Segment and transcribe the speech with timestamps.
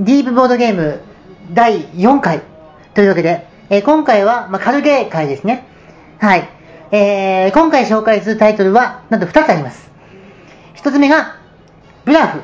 [0.00, 1.00] ディープボードゲーム
[1.52, 2.40] 第4回
[2.94, 5.66] というわけで、えー今回は、まあ、軽ゲー会ですね。
[6.18, 6.48] はい。
[6.90, 9.90] えー今回紹介するタイトルは、なんと2つあります。
[10.76, 11.36] 1つ目が、
[12.06, 12.40] ブラフ。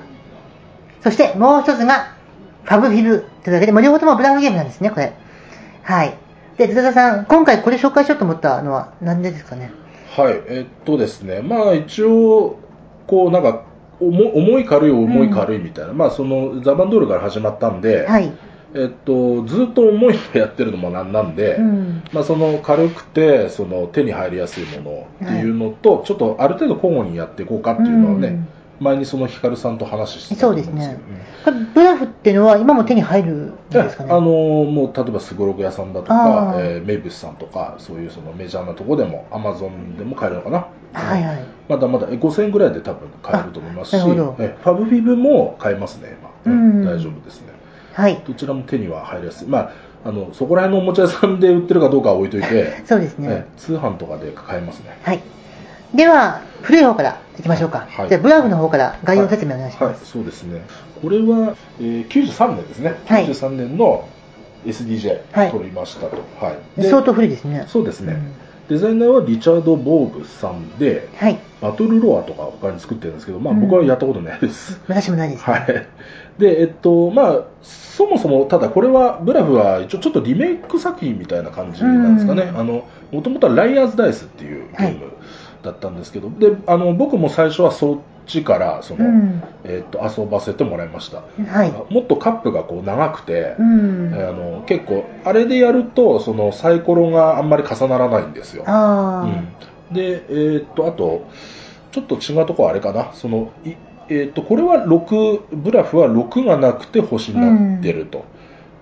[1.02, 2.14] そしてもう1つが、
[2.64, 3.24] ファブフィブ。
[3.42, 5.14] というわけで、もう両方ともブラフゲームなんですね、これ。
[5.82, 6.14] はい。
[6.58, 9.70] で、津田さん、今回これ紹介しようと思ったのは、なんでですかね？
[10.14, 12.58] はい、えっとですね、まあ一応、
[13.06, 13.62] こうなんか、
[14.00, 18.32] 重重い軽い重い軽いみたいな、まあそのザ・バンドールから始まったんで、はい。
[18.74, 22.02] えっと、ずっと重いのやってるのもなんなんで、うん。
[22.12, 28.48] まあその軽くてその手に入りやすいものっていうのと、ちょっとある程度交互にやっていこうかっていうのはね、うん
[28.80, 31.00] 前にそのヒカルさんと話してたと思うんですけど、
[31.44, 34.12] これブラフっていうのは今も手に入るんですかね？
[34.12, 41.44] あのもう例えばすごろく屋さんだとか、えー、名物さんとかそういうそのメジャーなとこでもアマゾンでも買えるのかな、はいはい。
[41.68, 47.52] まだまだえ5000円ぐらいで多分買えると思いますし、えファブフィブも買えますね、今、うん大丈夫ですね。
[47.92, 48.22] はい。
[48.26, 49.48] どちらも手には入りやすい。
[49.48, 49.72] まあ、
[50.04, 53.28] あのそこら辺のおもちゃ屋さんで売ってるかどうかは置いといて、 そうですね。
[53.30, 54.98] え通販とかで買えますね。
[55.02, 55.20] はい。
[55.94, 57.86] では、古い方からいきましょうか。
[57.88, 60.06] はいじゃあ、ブラフの方から概要説明お願いしはい、ます。
[60.06, 60.62] そうですね。
[61.00, 62.94] これは、えー93年ですね。
[63.06, 64.08] はい93年の
[64.64, 66.16] SDJ はい取りましたと。
[66.40, 66.80] はい。
[66.80, 67.64] で相当古いですね。
[67.68, 71.38] そうですね、うんデザイナーはリチャード・ボーグさんで、はい。
[71.60, 74.80] バトルロアとか他に作ってるんですけど、まあうん僕はやったことないです。
[74.88, 75.86] 私もないです、はい。
[76.38, 82.42] で、えっと、まあ、そもそも、ただこれは、ブラフは一応ちょっとリメイク作品みたいな感じなんですかね。
[82.42, 85.12] うんあの、もともとはライアーズ・ダイスっていうゲーム
[85.66, 89.42] だったんですけど、で、あの、僕も最初はそっちから、その、うん。
[89.64, 91.22] えっと、遊ばせてもらいました。
[91.46, 91.92] はい。
[91.92, 94.14] もっとカップがこう長くて、うん。
[94.14, 98.64] あの結構、あれでやると、そのサイコロがあんまり重ならないんですよ。
[98.66, 99.26] あ
[99.90, 101.26] うん、で、えーっと、あと、
[101.92, 103.72] ちょっと違うところあれかな、そのい
[104.08, 108.24] えーっとこれは6、ブラフは6がなくて星になってると。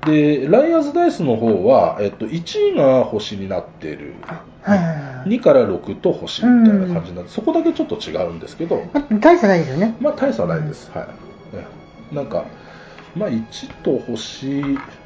[0.06, 4.14] で、ライアーズダイスの方は、えーっと1が星になってる。
[4.26, 4.42] あ。
[4.62, 5.28] はいはいはい。
[5.28, 9.94] 2から6と星みたいな感じになって、そこだけちょっと違うんですけど、まあ大差ないですよね。
[10.00, 10.90] まあ大差ないです。
[10.92, 11.04] は
[11.52, 11.56] い。
[11.56, 11.66] ね
[12.12, 12.44] なんか、
[13.16, 13.42] まあ1
[13.82, 14.62] と星、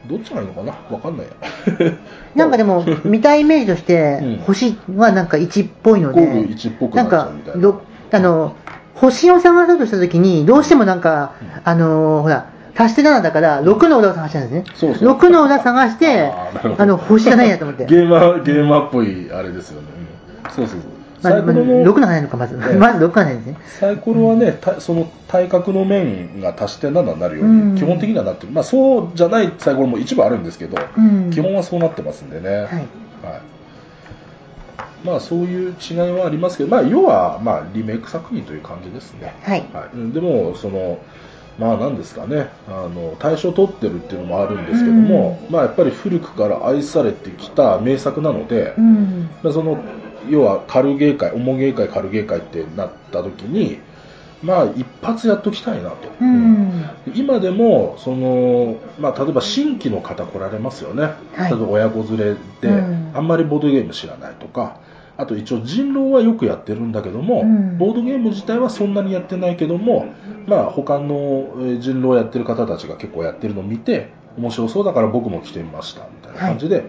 [0.08, 0.72] どっちがいいのかな？
[0.90, 1.92] わかんないや。
[2.34, 7.60] なんかでも、 見たイメージとしてうん、星はなんか1っぽいので、工具1っぽくなっちゃなんかうみたいな。
[7.60, 8.56] どあの、
[8.94, 11.32] 星を探そうとしたときに、どうしてもなんか、
[11.64, 12.46] あのーほら、
[12.78, 14.64] 足して7だから、6の裏を探したんですね。
[14.74, 16.30] そうそう6の裏探して、
[16.78, 17.86] あの、星じゃないなと思って。
[17.86, 19.88] ゲーマー、ゲーマーっぽいあれですよね。
[20.02, 20.08] うん
[20.50, 20.90] そうそうそう。
[21.20, 22.54] まあ、サイコロの、6がないのか、まず。
[22.54, 23.56] ええまず6がないですね。
[23.80, 28.52] サイコロはね、たその対角の面が足して7になるよううんに、基本的にはなってる。
[28.52, 31.30] まあそうじゃないサイコロも一部あるんですけど、うん。
[31.30, 32.48] 基本はそうなってますんでね。
[32.48, 32.64] はい。
[32.64, 32.68] はい
[35.04, 39.32] まあそういう違いはありますけど、まあ要はまあリメイク作品という感じですね。
[39.44, 39.64] はい。
[40.12, 40.98] でもその
[41.58, 42.48] まあなんですかね。
[42.68, 49.28] あの大賞取ってるっていうのもあるんですけども、まあやっぱり古くから愛されてきた名作なので、うん。
[49.42, 49.82] まあその
[50.30, 53.78] 要は軽芸会重芸会軽芸会ってなった時に
[54.42, 56.84] まあ一発やっときたいなと、うん。
[57.14, 61.50] 今でもその、まあ、例えば新規の方来られますよね、はい。
[61.50, 62.24] 例えば親子連れ
[62.60, 63.12] で、うん。
[63.14, 64.78] あんまりボードゲーム知らないとか
[65.18, 67.76] あと一応人狼はよくやってるんだけども、うん。
[67.76, 70.06] ボードゲーム自体はそんなにやってないけども、
[70.46, 76.84] まあ、他のえー人狼をやってる方たちが結構やってるのを見て面白そうだから僕も来てみましたみたいな感じで、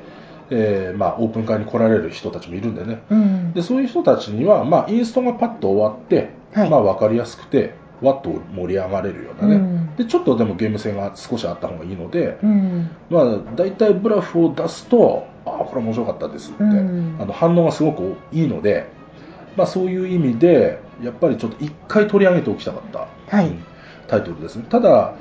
[0.52, 3.02] えーまあ、オープン会に来られる人たちもいるんでね。
[3.10, 3.54] うん。
[3.54, 6.70] でそういう人たちには、まあ、インストがパッと終わって、はい。
[6.70, 9.96] まあ、分かりやすくてわっと盛り上がれるようなね、うん。
[9.96, 12.90] でちょっとでもゲーム性が少しあった方がいいので、うん。
[13.10, 18.88] まあ、大体ブラフを出すとああこれ面白かったですって、うんあの反応がすごくいいので、
[19.58, 23.64] まあ、そういう意味でやっぱりちょっと一回取り上げておきたかった、はいうん
[24.08, 25.14] タイトルですねただ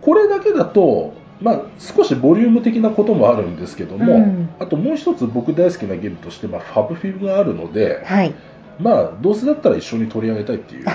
[0.00, 8.34] これだけだとまあ、少しボリューム的なこともあるんですけども、うんあともう一つ僕大好きなゲームとして、まあ、ファブフィブがあるので、はい。
[8.80, 10.86] まあ、どうせだったら一緒に取り上げたいっていう。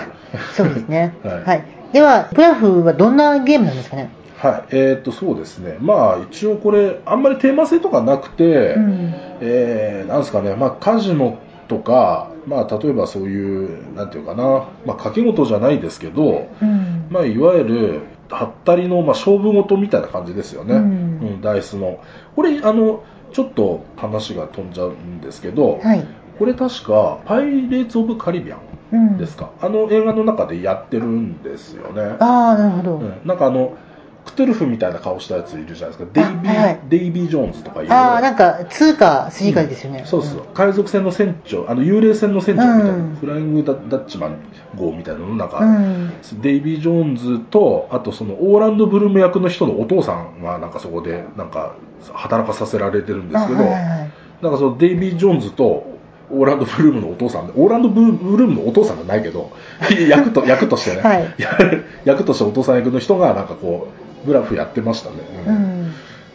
[0.56, 1.16] そうですね。
[1.24, 1.66] はいはい。
[1.94, 4.10] では、ブラフはどんなゲームなんですかね？
[4.42, 9.14] はい、えー、とそうですね、まあ一応これ、あんまりテーマ性とかなくて、うん。
[9.40, 17.08] えーなんですかね、まあ、カジノとか、まあ、例えばそういう、なんていうかな、まあ、賭け事じゃないですけど、うん。
[17.10, 22.00] まあ、いわゆる、はったりの、まあ、勝負事みたいな感じですよね、うんうんダイスの。
[22.36, 23.04] これ、あの、
[23.34, 26.06] ちょっと話が飛んじゃうんですけど、はい。
[26.40, 28.60] これ確か、パイレーツ・オブ・カリビアン
[28.94, 29.18] うん。
[29.18, 32.18] ですか、あの映画の中でやってるんですよね。
[32.20, 32.96] ああ、なるほど。
[32.98, 33.78] うんなんかあの、
[34.26, 36.12] クトゥルフみたいな顔したやついるじゃないですか。
[36.14, 36.58] デイビー、はい。
[36.58, 43.16] はいデイビー・ジョーンズとかいうああなんか通貨筋書きですよね、そうそう、海賊船の船長あの幽霊船の船長みたいな、うん。
[43.16, 44.38] フライングダダッチマン
[44.76, 46.14] 号みたいなのなんか、うん。
[46.42, 51.76] デイビー・ジョーンズとあとそのオーランド・ブルーム役の人のお父さんがなんかそこでなんか
[52.14, 54.12] 働かさせられてるんですけど、あはいはいはい。
[54.42, 55.92] なんかそのデイビー・ジョーンズと
[56.32, 59.52] オーランド・ブルームのお父さんでオーランド・ブルームのお父さんじゃないけど
[60.08, 61.36] 役と役としてね、はい。
[62.06, 65.16] 役としてお父さん役の人がなんかこうブラフやってましたね、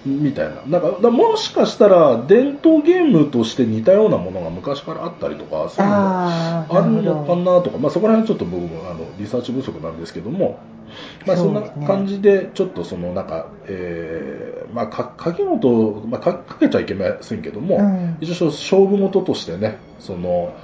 [0.06, 0.22] うん。
[0.22, 0.62] みたいな。
[0.66, 6.26] なんかだからもしかしたら伝統ゲームとして似たようなものが昔からあったりとかそういうのも
[6.68, 10.58] あるのかなとか、まあ、そこら辺はちょっと僕もあのリサーチ不足なんですけども、
[11.26, 18.16] まあ、そんな感じでちょっとそのなんか、えーまあ、か鍵本、まあ、かかけちゃいけませんけども、うん。
[18.20, 20.54] 一応勝負事としてねその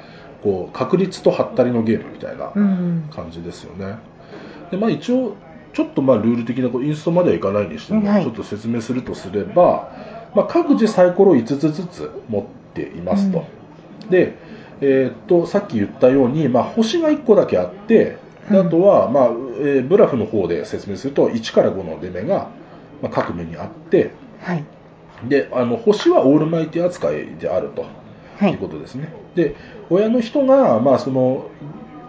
[0.42, 3.08] こう確率とハったりのゲームみたいなうん。
[3.12, 3.96] 感じですよね。
[4.70, 5.34] でまあ、一応
[5.72, 9.90] ちょっとまあルール的なこうインストまではいかないにしても、はいちょっと説明するとすれば、
[10.34, 13.44] まあ、各自サイコロを5つずつ持っていますと。
[14.10, 14.34] で、
[14.80, 18.18] えーっとさっき言ったように、まあ、星が1個だけあって
[18.50, 22.50] であとは、まあえーブラフの方で説明すると1から5の出目が、
[23.00, 24.64] まあ、各目にあってはい
[25.28, 27.86] であの星はオールマイティ扱いであると。
[28.38, 29.08] はいいうことですね。
[29.34, 29.54] で、
[29.90, 31.46] 親の人が、まあ、その、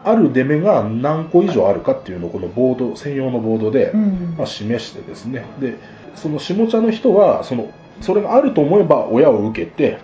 [0.04, 5.46] ある出目が何個以上あるかっていうのをこのボード、専用のボードで、うんまあ、示してですね。
[5.60, 5.78] で、
[6.16, 7.72] その下茶の人は、その、
[8.02, 10.00] それがあると思えば親を受けて、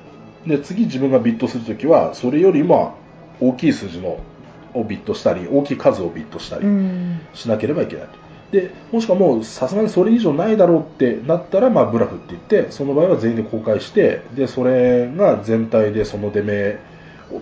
[0.46, 2.96] で、次自分がビットするときは、それよりも
[3.42, 4.20] 大きい数字の
[4.74, 8.30] をビットしたり、大きい数をビットしたりうんしなければいけないと。
[8.52, 16.78] で、もしくはもうさすがにそれ以上ないだろうってなったら、まあブラフって言って、その場合は全員で公開して、で、それが全体でその出目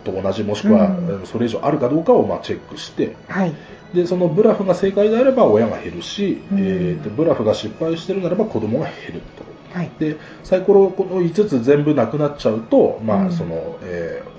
[0.03, 1.25] と同じもしくはうん。
[1.25, 3.53] それ以上あるかどうかをまあチェックして、はい。
[3.93, 6.59] で、そのブラフが正解であれば親が減るし、うん。
[6.59, 9.77] えーとブラフが失敗してるならば子供が減ると。
[9.77, 9.91] はい。
[9.99, 13.27] で、サイコロこの5つ全部なくなっちゃうと、まうん。
[13.27, 14.37] あその、えー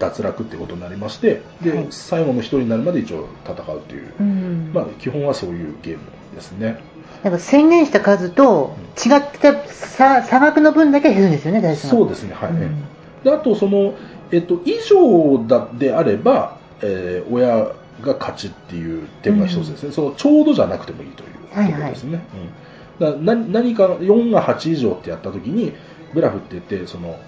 [0.00, 1.86] 脱落っていうことになりまして、で、はい。
[1.90, 4.12] 最後の1人になるまで一応戦うという。
[4.18, 4.70] うん。
[4.72, 6.00] まあ、基本はそういうゲーム
[6.34, 6.80] ですね。
[7.22, 12.50] なんか宣言した数と違った差差額の分だけ減るんですよね、大体そうですね、はい。
[12.50, 12.84] うん。
[13.22, 13.94] であと、その、
[14.32, 17.72] えっと、以上だであれば、えー親
[18.02, 22.24] が勝ちっていう点が一つですね、そのちょうどじゃなくてもいいというところですね。
[22.98, 25.74] うん、だから何何か4が8以上ってやったときに、
[26.14, 27.18] ブラフって言って、その、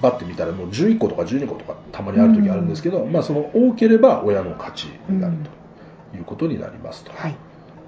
[0.00, 5.36] バッて見たらもう11個とか12個とかたまにあるときあるんですけど、まあその多ければ親の勝ちになる
[6.12, 7.12] ということになりますと。
[7.12, 7.36] はい。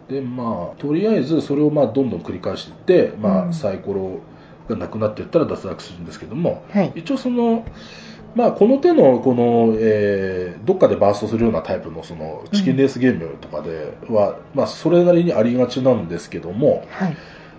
[0.08, 3.54] でまあとりあえずそれをまあどんどん繰り返していって、まあ、うん。
[3.54, 4.20] サイコロ
[4.68, 6.92] がなくなっていったら脱落するんですけども、はい。
[6.96, 7.64] 一応その、
[8.34, 17.16] まあ、この手のこの、えーどっかでバーストするようなタイプのそのチキンレースゲームとかでは、まあ、それなりにありがちなんですけどもはい。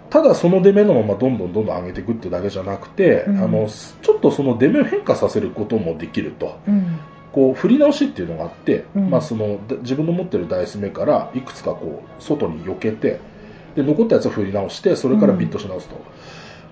[0.09, 3.43] ただその出目のままどんどんどんどん上げていくってだけじゃなくて、うん。
[3.43, 6.59] あのちょっとその出目を変化させることもできると。
[6.67, 6.99] うん。
[7.31, 9.09] こう振り直しっていうのがあって、うん。
[9.09, 13.19] まあ、そのだ自分の持ってるダイス目からいくつかこう外に避けて
[13.75, 15.95] で残ったやつを振り直してそれからビットし直すと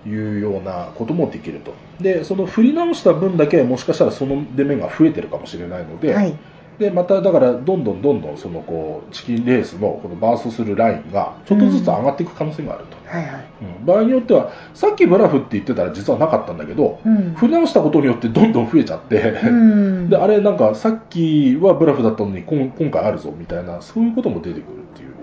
[0.05, 1.73] いうようなこともできると。
[1.99, 6.35] でその振り直した分だけもしかしたらその出目が増えてるかもしれないので,、はい。
[6.79, 13.45] でまただからどんどんどんどんそのこうチキンレースのこのバーストするラインがちょっとずつ上がっていく可能性があると、はいはい。
[13.79, 13.85] うん。
[13.85, 17.33] 場合によってはさっきブラフって言ってたら実はなかったんだけど、うん。
[17.35, 20.09] 振り直したことによってどんどん増えちゃって、うん。
[20.09, 25.13] であれなんかさっきはブラフだったのに今今回あるぞみたいなそういうことも出てくるっていう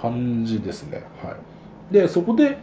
[0.00, 1.02] 感じですね。
[1.22, 1.34] はい。
[1.92, 2.56] でそこで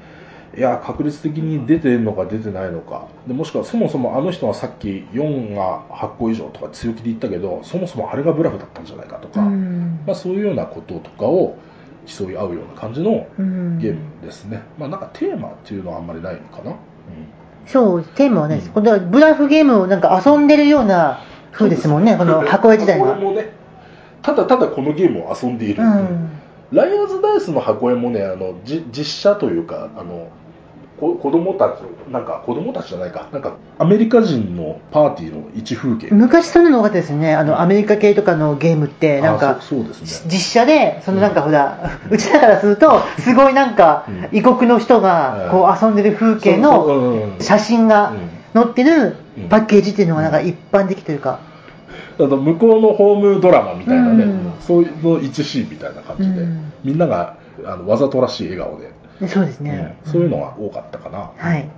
[0.58, 3.08] いや確率的に出てるのか出てないのか。
[3.26, 10.04] でもしくはそもそもあの人がさっき4が8個以上とか強気で言ったけどそもそもあれがブラフだったんじゃないかとか、うん。
[10.06, 11.58] まあ、そういうようなこととかを
[12.06, 13.80] 競い合うような感じのうん。
[13.80, 16.78] ゲームですね、まあなんかテーマっていうのはあんまりないかな、うん。
[17.66, 18.74] そうテーマはないです、うん。
[18.74, 23.06] これはブラフゲームをなんか遊んでるような風ですもんねこの箱絵自体が。
[23.06, 23.54] 箱絵もね
[24.22, 26.30] ただただこのゲームを遊んでいる、うん。
[26.72, 30.41] ライアーズダイスの箱絵もねあのじ実写というかあのこ
[31.02, 31.82] 子供たち
[32.12, 33.28] なんか子供たちじゃないか。
[33.32, 36.14] なんかアメリカ人のパーティーの一風景。
[36.14, 37.34] 昔そういうの多かったですね。
[37.34, 40.32] あのアメリカ系とかのゲームってなんあかそそうですね。
[40.32, 44.30] 実写でそのなんかほら、うちらからするとすごいなんかうん。
[44.32, 48.14] 異国の人がこう遊んでる風景の写真が
[48.54, 49.50] 載ってるうん。
[49.50, 51.40] パッケージっていうのがなんか一般的というか、
[52.20, 54.54] あの向こうのホームドラマみたいなね、うん。
[54.60, 56.72] そういうの一シーンみたいな感じで、うん。
[56.84, 58.92] みんながあのわざとらしい笑顔で、で
[59.28, 61.70] そうですね、うんそういうのが多かったかな、はい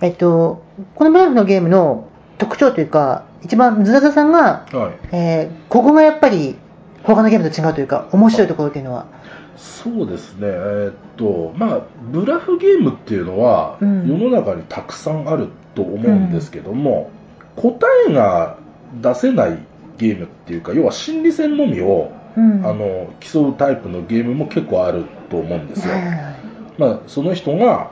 [0.00, 0.62] えっと
[0.94, 6.56] このブラフのゲームの特徴というか一番ズラザさんが、はいえーここがやっぱり
[7.02, 9.06] 他のゲームと違うというか、面白いところっていうのは。
[9.56, 17.10] そうですね、えーっとまあ、ブラフゲームっていうのは、うん世の中にたくさんあると思うんですけども、
[17.54, 18.58] 答えが
[19.00, 19.58] 出せない
[19.98, 22.66] ゲームっていうか、要は心理戦のみを、うん。
[22.66, 25.94] あの競うタイプのゲームも結構あると思うんですよ。
[25.94, 26.35] はいはいはい。
[26.78, 27.90] まあ、その人が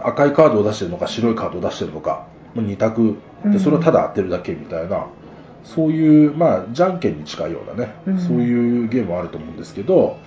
[0.00, 3.16] 赤いカードを出してるのか白いカードを出してるのか、まあ、2択。
[3.44, 3.52] うん。
[3.52, 5.06] でそれをただ当てるだけみたいな、
[5.64, 8.18] そういう、まあ、じゃんけんに近いようなね、うん。
[8.18, 10.18] そういうゲームもあると思うんですけど、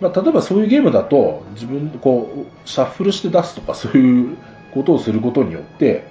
[0.00, 4.36] まあ、例えばそういうゲームだと自分こうシャッフルして出すとかそういう
[4.72, 6.06] ことをすることによって、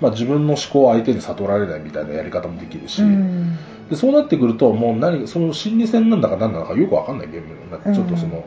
[0.00, 3.58] まあ、自分の思考を相手に悟られないみたいなやり方もできるし、うん。
[3.90, 8.44] でそうなってくるともう何その心理戦なんだか何なのかよくわかんないゲームになってちょっとその、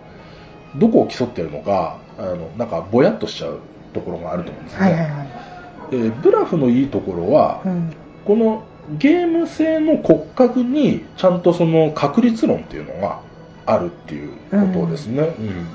[0.75, 3.59] どこを競ってるのかあのなんかぼやっとしちゃう
[3.93, 5.27] ところがあると思うんですね、はいはいはい。
[5.91, 7.93] えーブラフのいいところは、うん。
[8.25, 8.63] この
[8.97, 13.19] ゲーム性の骨格にちゃんとその確率論っていうのが
[13.65, 14.31] あるっていう
[14.73, 15.67] ことですね、うん。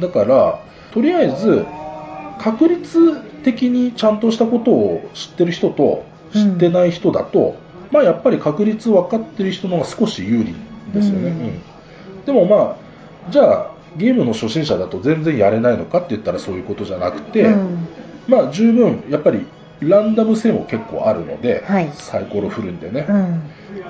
[0.00, 0.60] だから
[0.92, 1.66] とりあえず
[2.38, 7.56] 確率的にちゃんとしたことを知ってる人と知ってない人だと、
[7.90, 10.54] まあやっぱり確率分かってる人の方が少し有利
[10.94, 11.40] ですよね、うん。
[11.40, 12.24] うん。
[12.24, 12.76] でもま
[13.28, 17.88] あじゃあゲームの初心者だと全然やれないのかって言ったらそういうことじゃなくて、うん。
[18.26, 19.46] まあ十分やっぱり
[19.80, 21.90] ランダム性も結構あるので、はい。
[21.94, 23.40] サイコロ振るんでね、うん。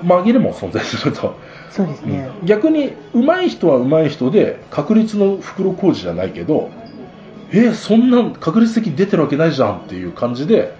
[0.07, 1.35] 紛れも存在すると、
[1.69, 2.29] そうですね。
[2.43, 6.69] 逆に上手い人は上手い人で確率の袋小路じゃないけど
[7.51, 10.73] えーそんな確率的に出てるわけないじゃんっていう感じで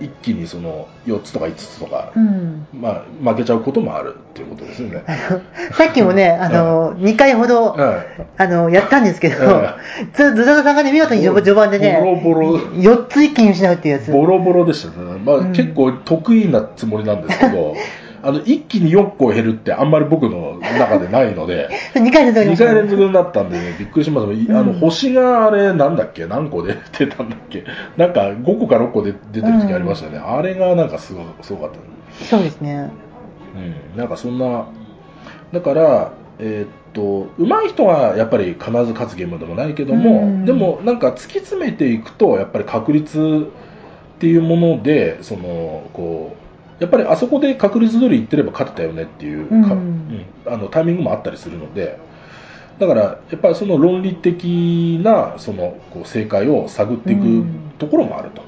[0.00, 2.66] 一気にその4つとか5つとか、うん。
[2.72, 5.04] まあ、負けちゃうこともあるっていうことですよね。
[5.72, 12.56] さっきもね、あの、2回ほど、はいあの、やったんですけど、えずずざざさんがね、見事に序序盤でね、ボロボロ。
[12.56, 14.10] 4つ一気に失うっていうやつ。
[14.10, 15.52] ボロボロでしたね、まあうん。
[15.52, 17.74] 結構得意なつもりなんですけど
[18.22, 24.78] あの一気に4個減るってあんまり僕の中でないので 2回連続2回連続になったんで、ね、びっくりしました、あのうん。
[24.80, 26.26] 星があれなんだっけ？
[26.26, 26.76] 何個で？
[26.98, 27.64] 出たんだっけ？
[27.96, 32.90] なんか5個か6個で出てる時ありましたよね、あれがなんかすごすごかった、そうですね。
[33.94, 34.66] うん、なんかそんな
[35.52, 40.44] だからえーっと上手い人はやっぱり必ず勝つゲームでもないけども、うん。
[40.44, 43.48] でもなんか突き詰めていくとやっぱり確率
[44.16, 46.49] っていうものでそのこう
[46.80, 49.70] やっぱりあそこで確率通りいってれば勝てたよねっていうか、うん。
[49.70, 51.98] うんあのタイミングもあったりするので
[52.78, 57.72] だからやっぱりその論理的なそのこう正解を探っていくうん。
[57.78, 58.42] ところもあると、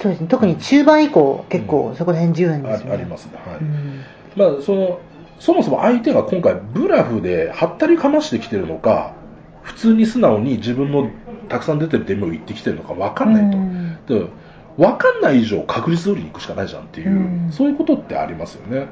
[0.00, 0.28] そうですね。
[0.28, 2.92] 特に中盤以降、結構そこら辺重要ですよね。
[2.92, 3.58] ありますね、はい。
[3.58, 4.04] うん。
[4.36, 5.00] まあ、その
[5.40, 9.14] そもそも相手が今回ブラフではったりかましてきてるのか
[9.62, 11.10] 普通に素直に自分の
[11.48, 13.98] たくさん出てるデメを言ってきてるのか分かんないと、うん。
[14.06, 14.30] で
[14.76, 17.12] 分かんない以上確率通りに行くしかないじゃんっていう、う
[17.48, 17.52] ん。
[17.52, 18.88] そういうことってありますよね、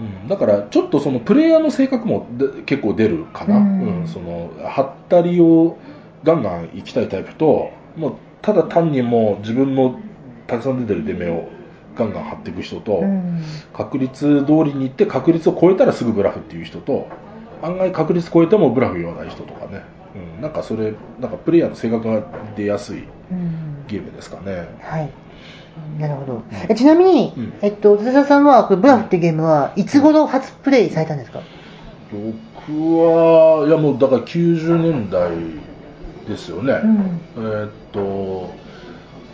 [0.00, 4.02] うん、だからちょっとそのプレイヤーの性格もで結構出るかな、ううん。
[4.04, 5.78] んそのはったりを
[6.24, 9.98] ガンガン行きたいタイプともうただ単にもう自分の
[10.46, 11.48] たくさん出てるデメを
[11.96, 13.42] ガンガン張っていく人と、うん。
[13.72, 17.08] 確率通りに行って確率を超えたらすぐブラフっていう人と
[17.62, 19.82] 案外確率超えてもブラフ言わない人とかね、
[20.36, 22.22] うん、なんかそれなんかプレイヤーの性格が
[22.56, 23.04] 出やすい。
[23.30, 23.61] うん
[23.92, 25.08] ゲームですかねはい。
[25.98, 26.42] なるほど。
[26.68, 31.40] えちなみに、うんえっと、津田さんは、これブラフっていうゲームはいつ頃初プレイされたんですか？
[32.12, 35.30] 僕はいやもうだから90年代
[36.28, 37.20] ですよね、うん。
[37.36, 38.50] えーっと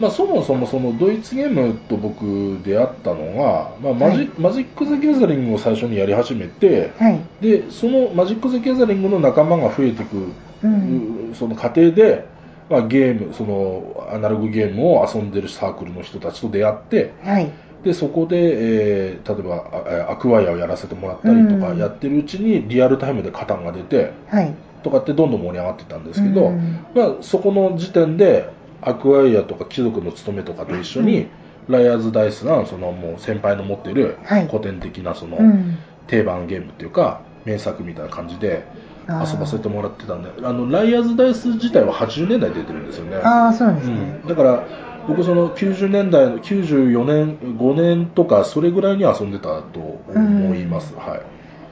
[0.00, 7.20] まあ、そもそもそのドイツゲームと僕出会ったのが、まあマジはいマジック・ザ・ギャザリングを最初にやり始めてはい。
[7.40, 10.28] でそのマジック・ザ・ギャザリングの仲間が増えていく
[10.62, 11.34] うん。
[11.34, 12.26] その過程で、
[12.70, 17.50] まあ、ゲームそのアナログゲームを遊んでるサークルの人たちと出会ってはい。
[17.84, 24.52] でそこで、えー例えばあアクワイアをやらせてもらったりとかうんやってるうちにリアルタイムでカタンが出てはい。
[24.82, 28.48] とかってどんどん盛り上がってたんですけど、うんまあ、そこの時点で
[28.80, 31.26] アクワイアとか貴族の務めとかと一緒に、
[31.68, 35.78] ライアーズ・ダイスがそのもう先輩の持ってるはい古典的なそのうん。
[36.06, 38.64] 定番ゲームっていうか名作みたいな感じで
[39.08, 43.16] 遊ばせてもらってたんであのライアーズ・ダイス自体は80年代出てるんですよね。
[43.16, 43.94] ああ、そうなんですね。
[44.22, 44.64] うん、だから
[45.08, 49.80] 僕その90年代の94年5年とかそれぐらいに遊んでたと
[50.14, 51.22] 思います、は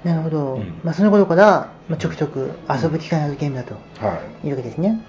[0.04, 0.06] い。
[0.08, 0.54] なるほど。
[0.54, 0.80] うん。
[0.82, 3.74] まあ、その頃から、まあ、ちょくちょく遊ぶ機会のあるゲームだと。
[3.98, 4.46] はい。
[4.46, 5.04] いうわけですね。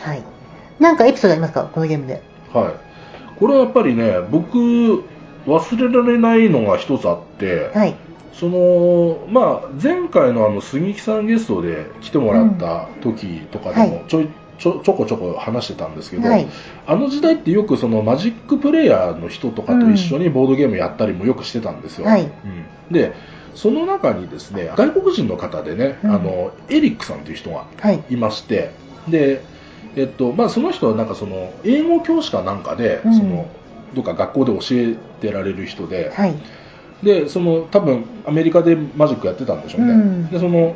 [0.00, 0.22] はい。
[0.80, 1.70] なんかエピソードありますか？
[1.72, 2.22] このゲームで。
[2.52, 5.04] はい、これはやっぱりね僕
[5.48, 7.94] 忘れられないのが一つあって、はい。
[8.32, 13.90] そのまあ、前回のあの杉木さんゲストで来てもらった時とかではい。
[13.90, 14.28] もちょい
[14.58, 16.46] ちょちょこちょこ話してたんですけど、はい。
[16.86, 22.22] あの時代ってよくそのマジックプレイヤーの人とかと一緒にボードゲームやったりもよくしてたんですよ、はい。
[22.22, 22.92] うん。
[22.92, 23.12] で
[23.54, 26.10] その中にですね外国人の方でね、うん。
[26.12, 28.04] あのエリックさんという人がはい。
[28.10, 28.70] いまして
[29.08, 29.42] で、
[29.96, 33.14] えっとまあ、その人はなんかその英語教師かなんかで、うん。
[33.14, 33.48] その
[33.94, 36.34] どっか学校で教えてられる人で、はい。
[37.02, 40.30] でその多分アメリカでマジックやってたんでしょうね、うん。
[40.30, 40.74] でその、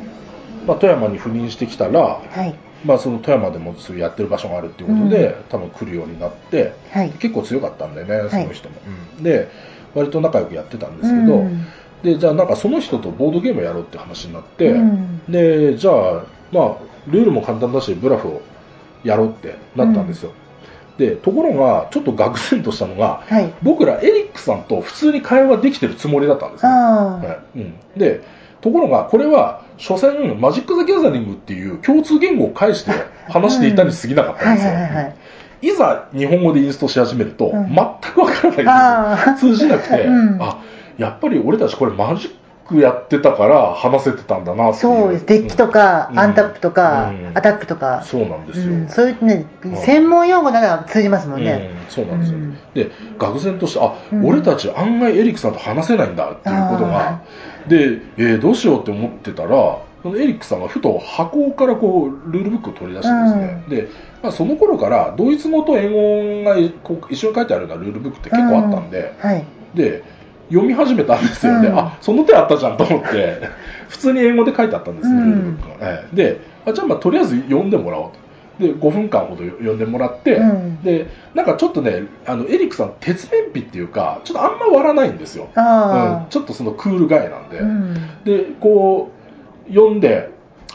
[0.65, 2.55] まあ、富山に赴任してきたら、はい。
[2.85, 7.11] まあ、その富山でもそうやってる場所があるっていうことで、多分来るようになってはい。
[7.11, 8.29] 結構強かったんでねい。
[8.29, 8.75] その人も、
[9.17, 9.23] うん。
[9.23, 9.49] で
[9.93, 11.65] 割と仲良くやってたんですけど、うん。
[12.03, 15.21] でじゃあなんかその人とボードゲームやろうって話になって、うん。
[15.29, 16.77] でじゃあまあ
[17.07, 18.41] ルールも簡単だしブラフを
[19.03, 20.31] やろうってなったんですよ、
[20.97, 23.53] でところがちょっと愕然としたのがはい。
[23.63, 26.71] 僕らエリックさんと普通に会話できてるつもりだったんですよ。
[26.71, 27.59] はい。
[27.59, 28.21] うん、で
[28.61, 32.91] ところがこれは所詮マジック・ザ・ギャザリングっていう共通言語を介して
[33.29, 35.15] 話していたに過ぎなかったはいんですよ、はい
[35.77, 37.67] ざ日本語でインストし始めると、うん。
[37.67, 37.75] 全
[38.13, 38.71] くわからないんですよ。
[38.71, 39.33] ああ。
[39.35, 40.37] 通じなくて、うん。
[40.41, 40.59] あ
[40.97, 42.31] やっぱり俺たちこれマジッ
[42.67, 45.25] クやってたから話せてたんだなそうです。
[45.25, 46.19] デッキとか、うん。
[46.19, 47.37] アンタップとか、うん。
[47.37, 48.03] アタックとか。
[48.03, 51.71] そうなんですよ、うん、そういうねん、専門用語なら通じますもんね。
[51.73, 52.57] うん、そうなんですよ、うん。
[52.73, 54.25] で愕然としてあ、うん。
[54.25, 57.21] 俺たち案外エリックさんと話せないんだっていうことが。
[57.67, 63.87] で、えーどうしようって思ってたらそのエリックさんがふと箱からこうルールブックを取り出してですね、で、
[64.21, 69.45] まあ、その頃からドイツ語と英語がこう一緒に書いてあるようなルールブックって結構あったんで、はい。
[69.73, 70.03] で
[70.53, 71.79] 読み始めたんですよね、うん。
[71.79, 73.39] あその手あったじゃんと思って。
[73.89, 75.31] 普通に英語で書いてあったんですね、うん。
[75.31, 76.15] ルールブックが、ええ。
[76.15, 78.23] であじゃあまあとりあえず読んでもらおうと。
[78.59, 80.81] で5分間ほど読んでもらって、うん。
[80.83, 85.63] でなんかちょっとねあのエリックさん鉄面皮っていうかちょっとあんま割らないんですよ、うん。
[85.63, 87.63] あ、ちょっとそのクールガイなんで、あ。
[87.63, 87.93] うん。
[88.23, 89.09] でこ
[89.67, 90.29] う読んで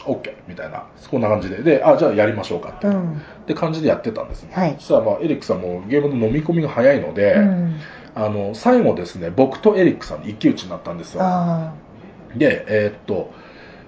[0.05, 0.83] OK みたいな。
[1.09, 1.57] こんな感じで。
[1.63, 3.13] であじゃあやりましょうかって,、うん。
[3.13, 3.15] っ
[3.47, 4.75] て感じでやってたんですね、はい。
[4.77, 7.75] そしたらまあエリックさんもゲームの飲み込みが早いので、うん。
[8.15, 11.21] あの最後ですね僕とエリックさんに一騎打ちになったんですよ。
[11.23, 11.73] あ
[12.35, 13.31] でえーっと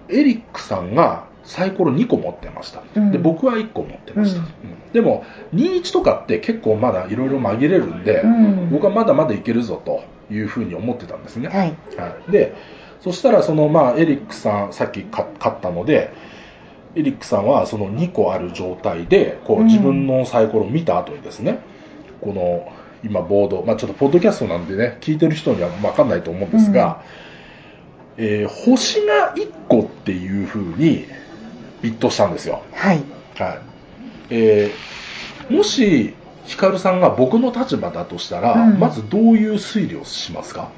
[0.10, 3.12] エリックさんがサイコロ2個持ってました、うん。
[3.12, 4.46] で僕は1個持ってました、うん。
[4.46, 4.92] うん。
[4.94, 8.28] でも21とかって結構まだいろいろ紛れるんで、あ。
[8.28, 8.70] うん。
[8.70, 11.76] 僕はまだまだいけるぞというふうに思ってたんですね、はい。
[11.98, 12.32] はい。
[12.32, 12.56] で
[13.02, 16.14] そしたらその、まあ、エリックさんさっきか勝ったので
[16.96, 19.66] エリックさんはその2個ある状態でこううん。
[19.66, 21.60] 自分のサイコロを見た後にですね、
[22.22, 22.72] この
[23.04, 27.02] 今ボード、まあ、ちょっとポッドキャストなんでね聞いてる人には分かんないと思うんですが、
[28.18, 31.06] えー星が1個っていうふうに
[31.82, 33.04] ビットしたんですよ、はい。
[33.38, 33.60] はい。
[34.30, 36.14] えーもし
[36.46, 38.80] ヒカルさんが僕の立場だとしたら、うん。
[38.80, 40.70] まずどういう推理をしますか？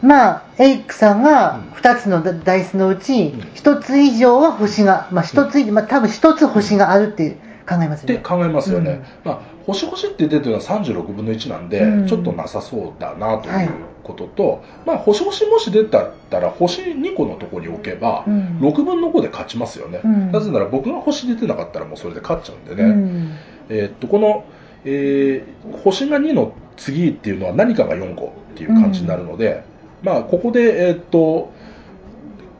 [0.00, 1.62] まあ、エリックさんがうん。
[1.72, 7.36] 2つのダダイスのうちん、1つ以上は星が、まあ1つまあ多分1つ星があるって
[7.68, 8.14] 考えますよね。
[8.14, 9.30] って考えますよね、うん。
[9.30, 12.06] まあ、星々って出てるのは36分の1なんで、うん。
[12.06, 13.66] ちょっとなさそうだなとはい。
[13.66, 18.58] いうことと、まあ、星々もし出たったら星2個のところに置けば、うん。
[18.60, 20.32] 6分の5で勝ちますよね、うん。
[20.32, 23.32] なぜなら僕が星出てなかったらもうそれで勝っちゃうんでね、うん。
[23.68, 24.44] えーっとこの、
[24.84, 29.62] えー星が2の次っていうのは何かが4個っていう感じになるので、
[30.02, 31.52] まあ、ここで、えーっと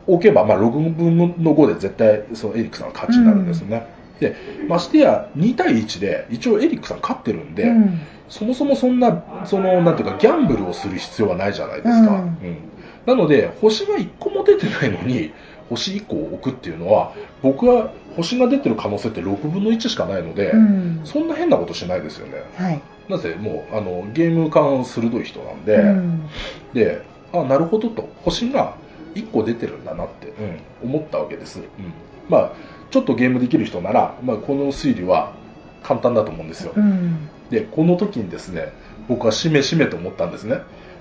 [0.08, 3.86] 置けば、まあ、6分の5で絶対そのエリックさんが勝ちになるんですね、
[4.20, 4.36] で
[4.68, 8.00] ましてや2対1で一応エリックさん勝ってるんで、うん。
[8.28, 12.16] そもそもそんなそのなんていうかギャンブルをする必要はないじゃないですか、うん。
[12.16, 12.58] うん。
[13.06, 15.32] なので星が1個も出てないのに
[15.68, 21.00] 星1個を置くっていうのは僕は星が出てる可能性って6分の1しかないので、うん。
[21.04, 22.42] そんな変なことしないですよね。
[22.56, 22.80] はい。
[23.08, 26.28] なぜもうあのゲーム感鋭い人なんで、うん。
[26.74, 27.02] で
[27.32, 28.08] あなるほどと。
[28.24, 28.74] 星が
[29.14, 30.28] 1個出てるんだなって、
[30.82, 31.66] うん、思ったわけです、うん、
[32.28, 32.52] まあ
[32.90, 35.32] ちょっとゲームできる人なら、まあ、この推理は
[35.82, 37.28] 簡単だと思うんですよ、うん。
[37.50, 38.72] でこの時にですね
[39.08, 40.58] 僕はしめしめと思ったんですね。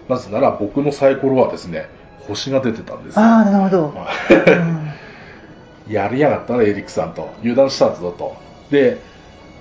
[0.07, 1.89] なぜなら僕のサイコロはですね
[2.21, 3.21] 星が出てたんですよ。
[3.21, 3.87] ああ、なるほど。
[3.87, 4.91] うん
[5.93, 8.35] やりやがったなエリックさんと油断したぞと。
[8.69, 9.01] で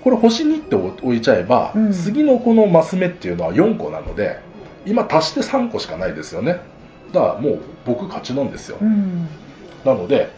[0.03, 1.93] これ星2って置いちゃえば、うん。
[1.93, 4.41] 次のこのマス目っていうのは4個なので
[4.85, 6.61] 今足して3個しかないですよね。
[7.13, 9.29] だからもう僕勝ちなんですよ、うん。
[9.85, 10.31] なので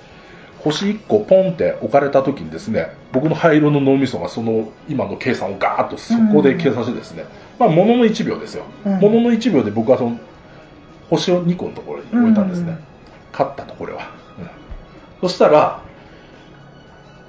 [0.64, 7.24] 星1個ポンって置かれた時にですね僕の灰色の脳みそがその今の計算をガーッとそこで計算してですね、
[7.58, 9.00] まあものの1秒ですよ、うん。
[9.00, 10.18] ものの1秒で僕はその
[11.10, 12.78] 星を2個のところに置いたんですね、うん
[13.30, 14.48] 勝ったとこれは、うん。
[15.20, 15.82] そしたら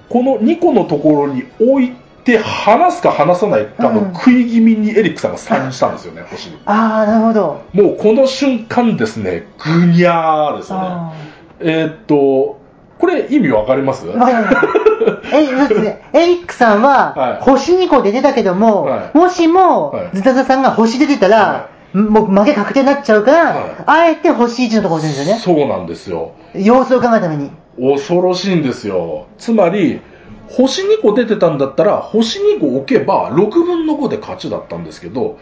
[0.10, 1.92] この2個のところに置い
[2.24, 6.60] て離すか離さないかの食い気味にエリックさんがサインしたんですよね、星に。
[6.66, 7.64] ああ、なるほど。
[7.74, 10.86] もうこの瞬間ですねぐにゃーですよね。
[10.88, 11.14] あ
[11.60, 12.59] えーっと、
[13.00, 14.06] これ意味わかります？
[14.08, 25.60] え、だってエリックさんははい星2個で出たけども、はいもしもはいズタザさんが星出てたら、はもう負け確定になっちゃうから、はいあえて星1のところに出るんですよね。
[25.62, 26.34] そうなんですよ。
[26.54, 27.52] 様子を考えるために。
[27.80, 29.28] 恐ろしいんですよ。
[29.38, 30.02] つまり、
[30.50, 35.38] 星2個出てたんだったら、星2個置けば6分の5で勝ちだったんですけど、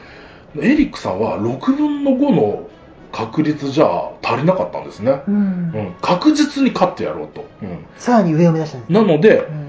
[0.61, 2.69] エリックさんは6分の5の
[3.11, 5.21] 確率じゃ足りなかったんですね。
[5.27, 7.45] うんうん、確実に勝ってやろうと。
[7.61, 8.93] うんさらに上を目指したんです。
[8.93, 9.67] なので、うん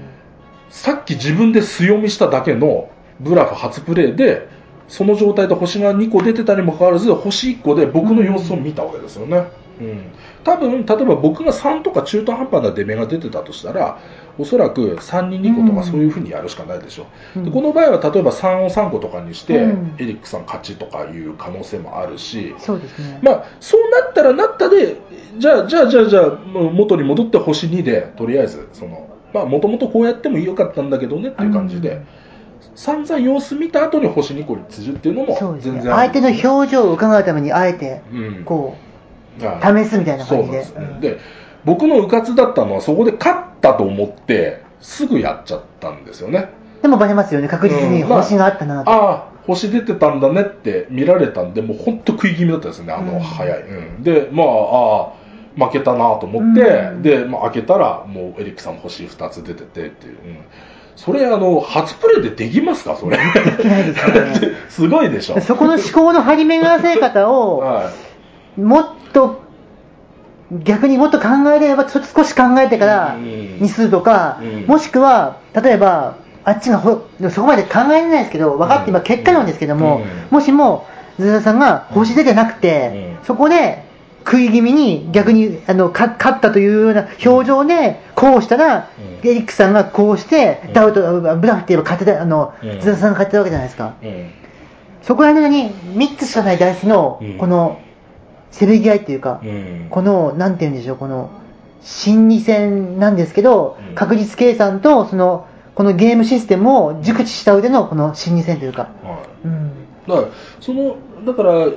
[0.69, 4.47] さっき自分で強みしただけのブラフ初プレイで、
[4.87, 9.47] その状態で星が2個出てたにもかかわらず、星1個で僕の様子を見たわけですよね。
[9.81, 10.03] うん。
[10.49, 13.99] 多分、例えば僕が3とか中途半端な出目が出てたとしたら、
[14.39, 17.05] おそらく3に2個とかそういう風にやるしかないでしょ。
[17.35, 23.19] うんでこの場合は例えば3を3個とかにして、うんエリックさん勝ちとかいう可能性もあるし、そうですね。
[23.21, 24.97] まあ、そうなったらなったで、
[25.37, 32.07] じゃあ、じゃあ、じゃあ、じゃあ、元に戻って星2で、とりあえず、その、まあ、もともとこうやってもよかったんだけどねっていう感じで、うん
[32.75, 35.57] 散々様子見た後に星2個に通じるっていうのも。
[35.59, 38.88] 全然ある相手の表情を伺うために、あえて、うんこはい
[39.39, 41.17] 試すみたいな感じでそうなんうんですね。
[41.17, 41.19] で、
[41.65, 46.49] 僕のうかつだったのは、そこで勝ったと思って、すぐやっちゃったんですよね。
[46.79, 47.47] う、でもバレますよね。
[47.47, 48.91] 確実にうんまあ星があったなと。
[48.91, 53.61] ああ、星出てたんだねって見られたんで、もう本当食い気味だったですね、あの、うん早い。
[53.61, 60.17] うんで、まあ、ああ、負けたなと思って、うんで、まあ、開けたら、もうエリックさんも星2つ出ててっていう。
[60.25, 60.37] うん
[60.99, 63.15] それ、あの、初プレイでできますか、それ。
[63.15, 63.23] で
[63.63, 65.39] きないですよね すごいでしょ。
[65.39, 67.89] そこの思考の張り巡らせ方を、 は
[68.57, 68.61] い。
[68.61, 69.41] もっと、
[70.51, 73.59] 逆にもっと考えれば、ちょっと少し考えてからうん。
[73.61, 74.65] にするとか、うん。
[74.65, 80.05] もしくは、例えば、あっちがほそこまで考えれないですけど、分かって、今、結果論ですけども、うん。
[80.31, 80.87] もしも、
[81.19, 83.25] ズ田さんが星出てなくて、うん。
[83.25, 83.83] そこで
[84.25, 88.89] 食い気味に逆にあのか勝ったというような表情で、こうしたら、
[89.23, 89.29] うん。
[89.29, 90.73] エリックさんがこうして、うん。
[90.73, 92.79] ダウト、ブラフって言えば勝てた、あの、うん。
[92.79, 93.93] ズ田さんが勝ってたわけじゃないですか。
[94.01, 94.31] うん。
[95.03, 97.79] そこら辺に3つしかないダイスのうん、この、
[98.51, 99.87] せめぎ合いっていうか、うん。
[99.89, 101.29] この、なんて言うんでしょう、この、
[101.81, 109.47] 心理戦なんですけどうん、確率計算と、その、このゲームシステムを熟知した上でのこの心理戦というか、はい。
[109.47, 109.71] うん。
[110.07, 110.27] だから、
[110.59, 111.67] その、だから、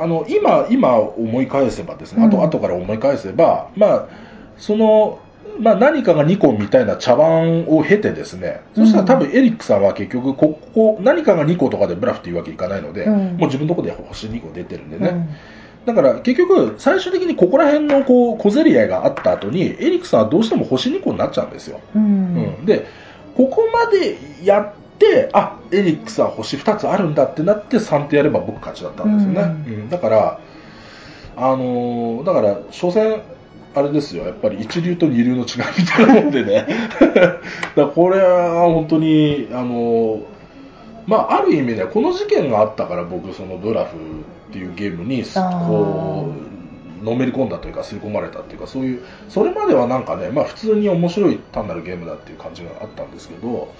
[0.00, 4.08] あの、今、今思い返せばですね、あと、うん後から思い返せば、まあ、
[4.56, 5.18] その、
[5.58, 15.28] まあ、何かが2個みたいな茶番を経てですね、そしたら多分エリックさんは結局、ここ、何かが2個とかでブラフっていうわけいかないので、うんもう自分のところで星2個出てるんでね。
[15.86, 21.80] うんだから結局、最終的にここら辺のこう小競り合いがあった後に、エリックさんはどうしても星2個になっちゃうんですよ。
[21.94, 22.64] ううんん。
[22.64, 22.86] で、
[23.36, 29.42] ここまでやって、あエリックさん星2つあるんだってなって3手やれば僕勝ちだったんですよね。
[29.66, 30.40] ううんだから、
[31.36, 33.20] あのーだから、所詮、
[33.74, 35.44] あれですよ、やっぱり一流と二流の違い
[35.78, 36.66] みたいなもんでね。
[37.76, 40.18] だこれは本当に、あのー
[41.06, 43.96] まあ、ある意味ね、この事件があったから僕、そのブラフ
[44.54, 45.24] っていうゲームに、
[45.68, 46.32] こ
[47.00, 53.74] う、のめり込んだというか、吸い込まれたっていうか、そういう、それまではなんかね、まあ普通に面白い単なるゲームだっていう感じがあったんですけど、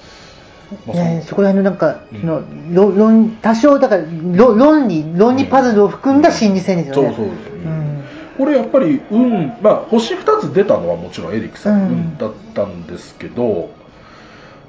[0.85, 2.21] まあいやそこら辺のなんか、うん。
[2.21, 2.43] その
[2.75, 7.15] 論論多少だから論論理論理パズルを含んだ心理戦ですよね。
[7.15, 8.05] そうそう、うん。
[8.37, 11.93] これやっぱり運、まあ、星2つ出たのはもちろんエリックさんのうん。
[11.93, 13.71] 運だったんですけど、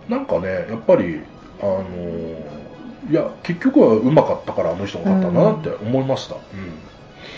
[0.07, 1.21] なんかね、やっぱり、
[1.61, 1.83] あの
[3.09, 6.35] いや、結局はうまかったからあの人が勝ったなって思いました。
[6.35, 6.41] うん。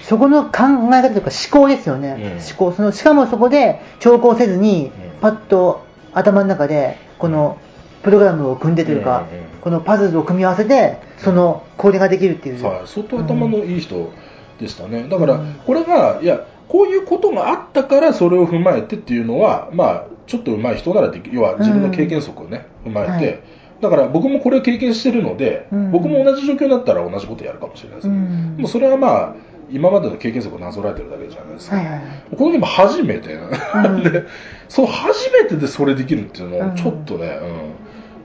[0.03, 0.51] そこの考
[0.93, 2.31] え方というか思考ですよね、うん。
[2.33, 5.19] 思考そのしかもそこで長考せずにうん。
[5.21, 7.57] パッと頭の中でこの
[8.03, 14.13] プログラムを組んでというか、うんうんこのパズルを組み合わせてそのこれができるっていう、はい、相当頭のいい人
[14.61, 23.39] でしたね、だからうんこれが、いや、こういうことがあったからそれを踏まえてっていうのは、まあ、ちょっと上手い人ならでき要は自分の経験則をね、踏まえて、はい
[23.81, 25.91] だから僕もこれを経験してるので、うん。
[25.91, 28.55] 僕も同じ状況になったら同じことやるかもしれないです、うん。
[28.57, 29.35] もうそれはまあ、
[29.69, 31.75] 今までの経験則をなぞらえてるだけじゃないですか。
[31.75, 32.03] はいはいはい。
[32.35, 34.01] このゲーム初めて、ん。
[34.03, 34.23] で、
[34.69, 36.75] そう初めてでそれできるっていうのは、うん。
[36.75, 37.39] ちょっとね、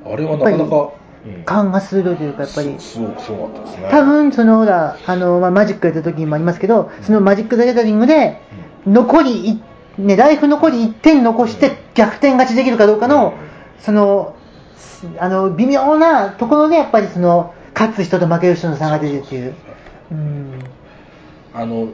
[0.06, 0.90] うん、あれはなかなか、
[1.26, 1.42] うん。
[1.44, 2.74] 勘が鋭いというかやっぱり。
[2.78, 3.88] そうそうだったですね。
[3.90, 8.40] 多分そのほらあの、まあ、マジックやった時にもありますけどそのマジック・ザ・ギャザリングで
[8.86, 9.62] 残りい、
[9.98, 13.34] ね、ライフ残り1点残して逆転勝ちできるかどうかの、
[13.78, 14.34] その
[15.18, 19.54] あの微妙なところでやっぱりその勝つ人と負ける人の差が出るっていう。
[20.10, 20.52] うん。
[21.54, 21.88] あの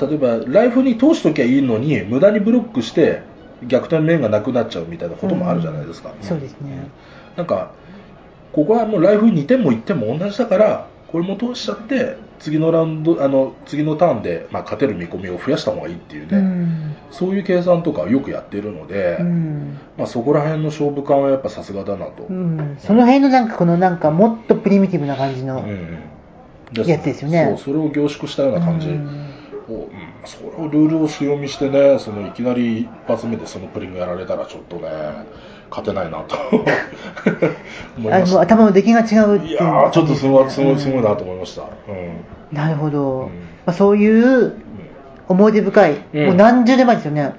[0.00, 3.22] 例えばライフに通しときゃいいのに無駄にブロックして
[3.66, 6.26] 逆転面がなくなっちゃうみたいなこともあるじゃないですか、うん。
[6.26, 6.88] そうですね。
[7.36, 7.72] なんか
[8.52, 16.96] ここはもうライフ2点も1点も同じだからこれも通しちゃって次のラウンドあの次のターンで、まあ、勝てる見込みを増やした方がいいっていうね、うん。
[17.10, 19.78] そういう計算とかよくやってるので、うん。
[19.96, 22.76] まあ、そこら辺の勝負感はやっぱさすがだなと、うん。
[22.80, 25.98] その辺のなんかこのなんかもっとプリミティブな感じの、うん
[26.74, 27.46] やつですよね。
[27.48, 28.88] そうそれを凝縮したような感じ。
[29.72, 29.88] を、
[30.24, 34.88] それをルールを強みしてねそのいきなり一発目でそのプリングやられたらちょっとね
[35.70, 36.36] 勝てないなと。
[37.96, 38.36] 思いあました。
[38.36, 39.50] の頭の出来が違うっていう。
[39.50, 41.64] いやーちょっとすごいすごいすごいなと思思いました、う
[42.54, 42.56] ん。
[42.56, 43.28] なるほど、うん。
[43.28, 43.32] ま
[43.66, 44.54] あ、そういう
[45.28, 46.26] 思い出深い、うん。
[46.26, 47.32] もう何十年前ですよね、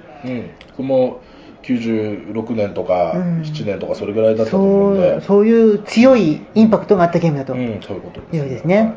[0.78, 1.20] うん、も
[1.64, 3.42] 96年とかうん。
[3.42, 8.94] 7年とかそれぐらいだったとそう思うんで、そういう強いインパクトがあったゲームだと、うん、そういうことですいうですね。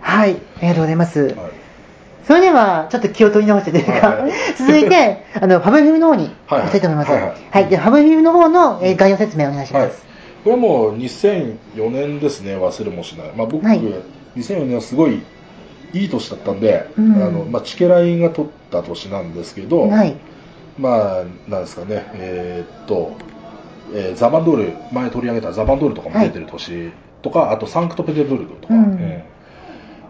[0.00, 1.20] はい、ありがとうございます。
[1.20, 1.63] はい
[2.26, 4.32] それでは、ちょっと気を取り直してというか、はい。
[4.56, 7.12] 続いて、あの、ファブフィブの方にはい行きたいと思います。
[7.12, 7.28] ははい。
[7.28, 7.66] い、はい。
[7.68, 9.86] で、ファブフィブの方の、えー概要説明お願いしはい。
[9.86, 10.04] ます。
[10.44, 13.28] これはもう2004年ですね、忘れもしない。
[13.36, 13.80] まあ、僕、はい。
[14.36, 15.22] 2004年はすごい
[15.92, 17.14] いい年だったんで、うん。
[17.22, 20.14] あのまあ、チケライが取った年なんですけど、はい。
[20.78, 23.12] まあ、なんですかね、えーっと、
[23.94, 26.90] えーザバンドール、前取り上げたザバンドールとかも出てる年
[27.22, 28.96] とか、あとサンクトペテブルクとか、うん。
[29.00, 29.34] えー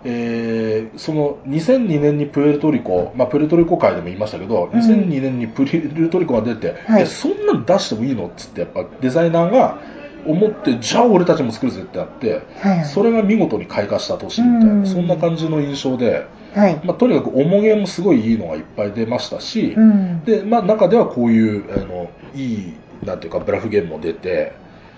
[0.05, 4.79] その2002年にプエルトリコ、まあ、プエルトリコ会でも言いましたけど、うん。
[4.79, 7.03] 2002年にプエルトリコが出て、はい。
[7.03, 9.79] えそんなん出してもいいのっつってやっぱデザイナーが
[10.27, 12.79] 思ってじゃあ俺たちも作るぜってなって、はい。
[12.79, 14.87] はいそれが見事に開花した年みたいな、うん。
[14.87, 16.81] そんな感じの印象で、はい。
[16.85, 20.25] まあ、とにかく重げもすごいいいのがいっぱい出ましたし、うん。
[20.25, 24.53] でまあ、中ではこういうあのいいなんていうかブラフゲームも出て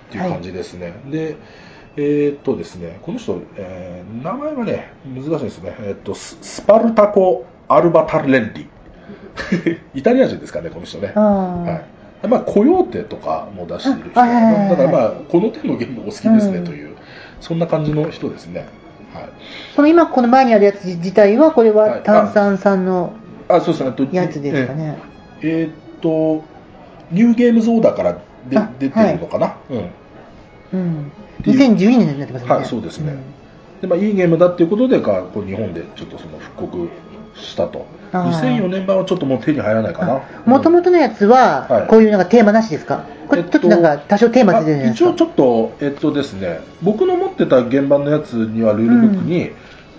[0.09, 1.37] っていう感じですね、で
[1.96, 8.68] えーっとですねこの人、えー名前はね難しいですね、えーっとススパルタコ・アルバタレンリ。
[9.94, 11.12] イタリア人ですかねこの人ね。
[11.14, 11.80] あは
[12.24, 12.28] い。
[12.28, 14.20] まあ、コヨーテとかも出している人。
[14.20, 14.70] あはいはいはいはい。
[14.70, 16.64] だからまあこの手のゲームお好きですねうん。
[16.64, 16.96] という、
[17.40, 18.66] そんな感じの人ですね、
[19.12, 19.28] はい、
[19.76, 23.12] この今この前にあるやつ自体は、これははい炭酸酸の
[23.48, 24.98] あそうですねえっとやつですかね。
[25.42, 26.44] えーっと、
[27.11, 29.90] ニューゲームズオーダーからであ出てるのかな、うん。
[30.72, 31.12] うん。
[31.40, 31.59] っていう。
[31.59, 32.55] 2012年になってますよね。
[32.57, 33.16] はいそうですね。
[33.81, 36.88] でまあ、いいゲームだっていうことでかこう日本でちょっとその復刻
[37.35, 38.59] したと、あー。
[38.59, 41.87] 2004年版はちょっともう手に入らないかな、もともとのやつは、はい。
[41.87, 43.05] こういうなんかテーマなしですか？
[43.29, 45.11] これえっとちょっとなんか多少テーマ出てるじゃないですか？
[45.11, 49.51] あ一応ちょっと、えっとですね、僕の持ってた原版のやつにはルールブックに、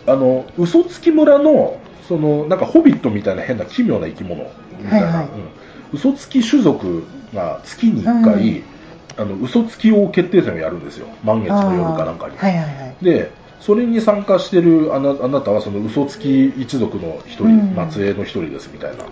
[0.08, 5.26] あの嘘つき村のそのなんかホビットみたいな変な奇妙な生き物みたいな、はいはい。
[5.26, 5.32] うん。
[5.94, 8.64] 嘘つき種族が月に1回、うん
[9.18, 12.38] あの嘘つき王決定戦をやるんですよ、満月の夜かなんかに。
[12.38, 12.70] はいはいは
[13.02, 13.04] い。
[13.04, 17.92] でそれに参加してるあなあなたはその嘘つき一族の一人、うん。
[17.92, 19.04] 末裔の一人ですみたいな。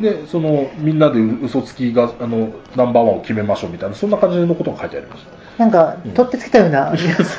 [0.00, 3.96] でそのみんなで嘘つきがあのナンバーワンを決めましょうみたいな。
[3.96, 5.26] そんな感じのことが書いてありまし
[5.58, 7.36] なんか、取ってつけたような ス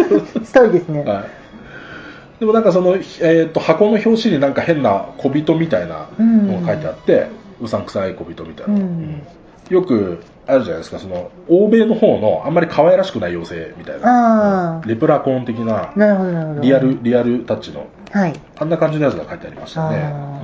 [0.53, 1.03] トーリーですね。
[1.03, 7.27] た、はい、でもなんかその、えー、と箱の表紙になんか変な小人みたいなのが書いてあって、
[7.59, 8.81] うさんくさい小人みたいな、うん。
[8.81, 9.23] うん。
[9.69, 16.61] よくあるじゃないですかその欧米の方のあんまり可愛らしくない妖精みたいな、うんレプラコーン的ななるほどなるほど。
[16.61, 18.39] リアルリアルタッチのはい。
[18.57, 20.41] あんな感じのやつが書いてありましたねあ。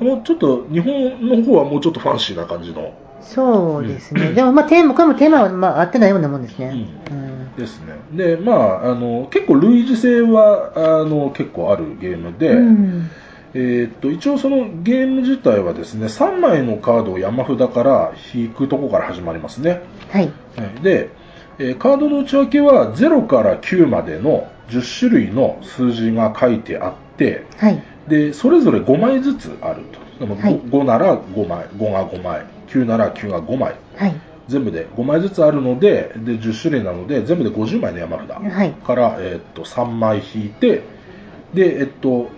[0.00, 4.28] うん、もうちょっと日本の方はもうちょっとファンシーな感じのそうですね。
[4.28, 6.68] うんでも、まあ、テーマ、これもテーマは、まあ、合ってないようなもんですね。
[7.10, 7.94] ううんですね。
[8.12, 13.10] で、まあ、あの結構類似性はあの結構あるゲームで、うん
[13.54, 19.82] えーっと一応そのゲーム自体はですね3枚のカードを山札から引くとこから始まりますね。
[20.10, 20.32] はい。
[20.56, 21.10] はいで、
[21.58, 27.82] えーカードの内訳は0から9までの10種類の数字が書いてあって、はい。
[28.08, 30.00] でそれぞれ5枚ずつあると。
[30.20, 33.74] でも 5,、はい5なら5枚、5が5枚、9なら9が5枚。
[33.96, 34.14] はい。
[34.48, 40.82] 全部で5枚ずつあるのでで10種類なので全部で50枚の山札はいから、えーっと3枚引いて
[41.54, 42.30] でえっと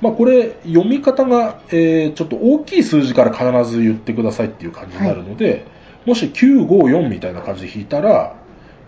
[0.00, 5.66] まあこれ読み方が、えーちょっと大きい数字から必ず言ってくださいっていう感じになるので、
[6.06, 8.36] もし954みたいな感じで引いたら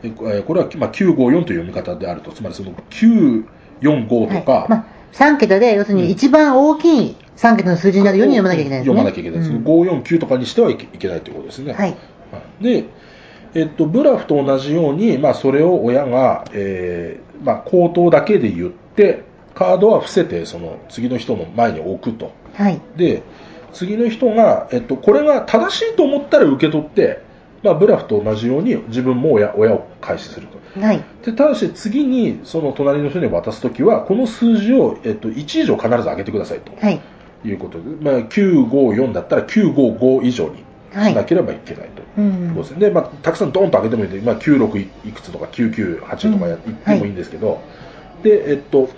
[0.02, 2.32] えーこれは、まあ、954という読み方であると。
[2.32, 4.68] つまりその945とか、はい。
[4.68, 8.94] まあ、3桁で、要するに一番大きい3桁の数字になるように読まなきゃいけないですね。
[8.94, 9.64] 読まなきゃいけないです、うん。
[9.64, 11.72] 549とかにしてはいけいけないということですね。
[11.72, 11.96] はい。
[12.60, 12.84] で、
[13.54, 19.24] えっと、ブラフと同じように、まあ、それを親が、えーまあ、口頭だけで言って、
[19.60, 22.32] カードは伏せて、その次の人の前に置くと。
[22.54, 22.80] はい。
[22.96, 23.22] で、
[23.74, 27.22] 次の人が、えっと、これが正しいと思ったら受け取って、
[27.62, 30.80] まあ、ブラフと同じように自分も親親を開始すると。
[30.80, 31.04] はい。
[31.22, 36.98] でただし次にその隣の人に渡すときはこの数字を、えっと、1以上必ず上げてくださいとはい。
[37.44, 42.02] いうことで、まあ、954だったら955以上にはいしなければいけないと。
[42.16, 47.60] うんそうですねでまあ、たくさんドーンと上げてもいいんで、まあ、96いくつとか998とかやうん言ってもいいんですけど、
[48.22, 48.88] でえっと、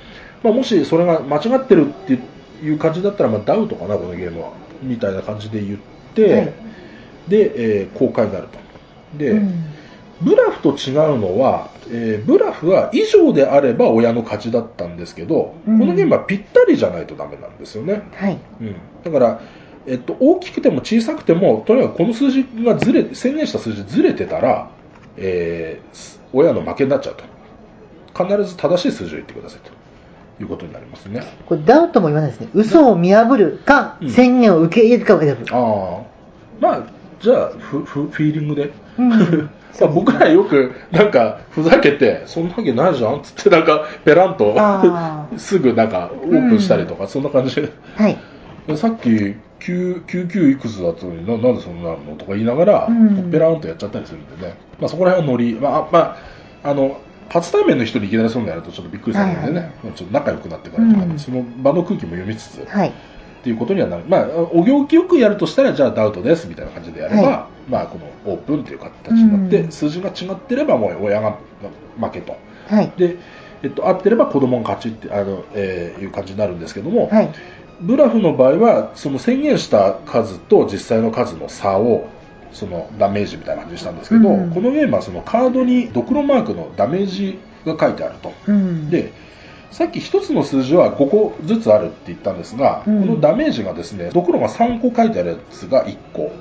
[0.43, 2.19] まあ、もしそれが間違ってるって
[2.65, 4.53] いう感じだったら、まあ、ダウトかな、このゲームは。
[4.83, 5.79] みたいな感じで言っ
[6.15, 6.53] て、はい
[7.29, 8.59] で、えー公開になると。
[9.19, 9.65] で、うん
[10.21, 18.03] ブラフと違うのは、えーブラフは以上であれば親の勝ちだったんですけど、うんこのゲームはぴったりじゃないとダメなんですよね。
[18.15, 18.39] はい。
[18.61, 19.41] うん、だから、
[19.87, 24.71] えっと、大きくても小さくても、とにかくこの数字がずれ、宣言した数字ずれてたら、
[25.17, 27.25] えーす親の負けになっちゃうと。
[28.25, 29.71] 必ず正しい数字を言ってくださいと
[30.41, 31.23] いうことになりますね。
[31.47, 32.49] これダウトも言わないですね。
[32.55, 35.45] 嘘を見破るか、うん宣言を受け入れるかを選ぶ。
[35.55, 36.13] ああ。
[36.61, 36.87] まあ、
[37.21, 38.73] じゃあ、フフフィーリングで。
[38.99, 47.71] うん まあ僕らよく、なんか、ふざけて、そんなわけないじゃんっつって、なんか、ペランとあ、 すぐなんか、オープンしたりとか、そんな感じで。
[47.97, 48.19] はい。
[48.77, 54.55] さっき9、99いくつだったのにな、なんでそんなのとか言いながら、うんペラーンとやっちゃったりするんでね。
[54.81, 56.17] まあそこら辺はノリ、まあ、ま
[56.63, 56.99] あ、あの、
[57.33, 62.93] 初対面の人にいきなりそんなのやるとちょっとびっくりするんでね、はいはいまあちょっと仲良くなってからとかね、うんその場の空気も読みつつ、っはい。
[63.43, 64.05] ていうことにはなる。
[64.07, 71.39] まあ、お行儀よくやるとしたら、じゃあダウトですみたいな感じでやれば、はまあこのオープンっていう形になって、うん数字が違ってればもう親が
[71.99, 72.37] 負けと。
[72.69, 72.93] はい。
[72.97, 73.17] で、
[73.63, 77.31] えっと、合ってれば子供が勝ちって、あの、えーいう感じになるんですけども、はい。
[77.81, 82.09] ブラフの場合はその宣言した数と実際の数の差を
[82.53, 84.51] そのダメージみたいな感じにしたんですけど、うん。
[84.51, 88.91] このゲームはそのカードにドクロマークのダメージが書いてあると、うん。
[88.91, 89.13] で
[89.71, 93.01] さっき1つの数字は5個ずつあるって言ったんですが、うん。
[93.01, 96.33] このダメージがですねドクロが3個書いてあるやつが1個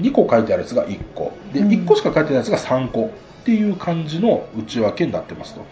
[0.00, 1.68] 2個書いてあるやつが1個でうん。
[1.68, 5.64] 1個しか書いてないやつが3個っていう感じの内訳になってますと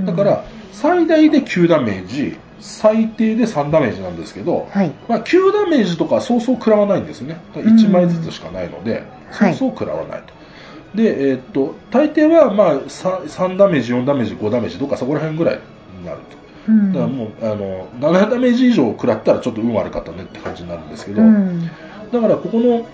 [0.00, 4.92] だから最大で9ダメージ最低で3ダメージなんですけど、はい。
[5.08, 7.40] まあ、9ダメージとかそうそう食らわないんですね。
[7.54, 10.34] 1枚ずつしかないので、はいそうそう食らわないと。
[10.96, 15.60] で、えーっと、大抵はまあ 3, 3ダメージ、4ダメージ、5ダメージとかそこら辺ぐらい
[15.98, 16.72] になると。
[16.72, 16.92] うん。
[16.92, 21.70] だからもう、あの、7ダメージ以上食らったらちょっと運悪かったねって感じになるんですけど、うん。
[22.12, 22.86] だからここの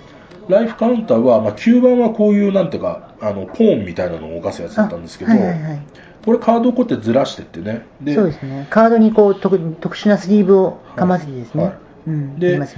[0.48, 5.82] ライフカウンターは、まあ、9番はこういうなんていうか、あの、ポーンみたいなのを動かすやつだったんですけど、はいはいはい。
[6.24, 7.86] これカードをこうやってずらしてってね。
[8.00, 8.66] でそうですね。
[8.70, 11.64] カードにこう特特殊なスリーブをかませてですね。
[11.64, 11.74] はい
[12.06, 12.38] うん。
[12.38, 12.68] でね。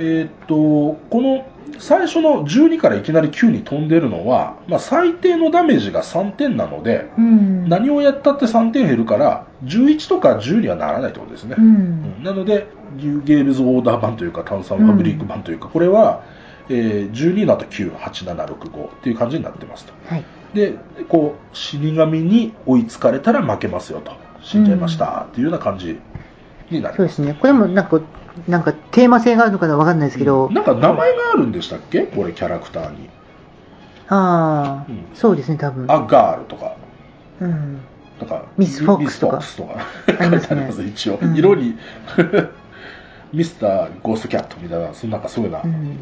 [0.00, 1.44] えーっと、この
[1.78, 7.68] 最初の12からいきなり9に飛んでるのは、まあ、最低のダメージが3点なので、うん。
[7.68, 11.56] 何をやったって3点減るから、11とか10にはならないってことですね。
[11.58, 11.68] ううん
[12.20, 12.22] ん。
[12.22, 16.22] なので、ニューゲールズオーダー版というか、炭酸ファブリック版というか、これは、
[16.70, 19.92] えー12の後9、8、7、6、5っていう感じになってますと。
[20.06, 20.24] はい。
[20.54, 20.74] で、
[21.08, 24.12] こう、死神に追いつかれたら負けますよと。
[24.42, 25.98] 死んじゃいましたっていうような感じ
[26.70, 26.96] になります。
[26.96, 27.34] そうですね。
[27.38, 28.00] これもなんか、
[28.46, 32.02] なんかテーマ性があるのかわかんないですけど、なんか名前があるんでしたっけ？
[32.02, 33.08] これキャラクターに。
[34.08, 35.84] ああ、うんそうですね、多分。
[35.90, 36.76] アガールとか、
[37.40, 37.78] うん。
[38.20, 41.18] なんかミスフォックスとかミスフォックスとかありますね 一応。
[41.20, 41.76] うん色に、
[43.32, 45.60] ミスターゴーストキャットみたいな、そんなんかそういうな。
[45.62, 45.96] うんうん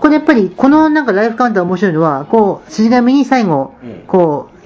[0.00, 4.56] これやっぱり、このなんかライフカウンター面白いのは、こう、筋紙に最後うん、こう、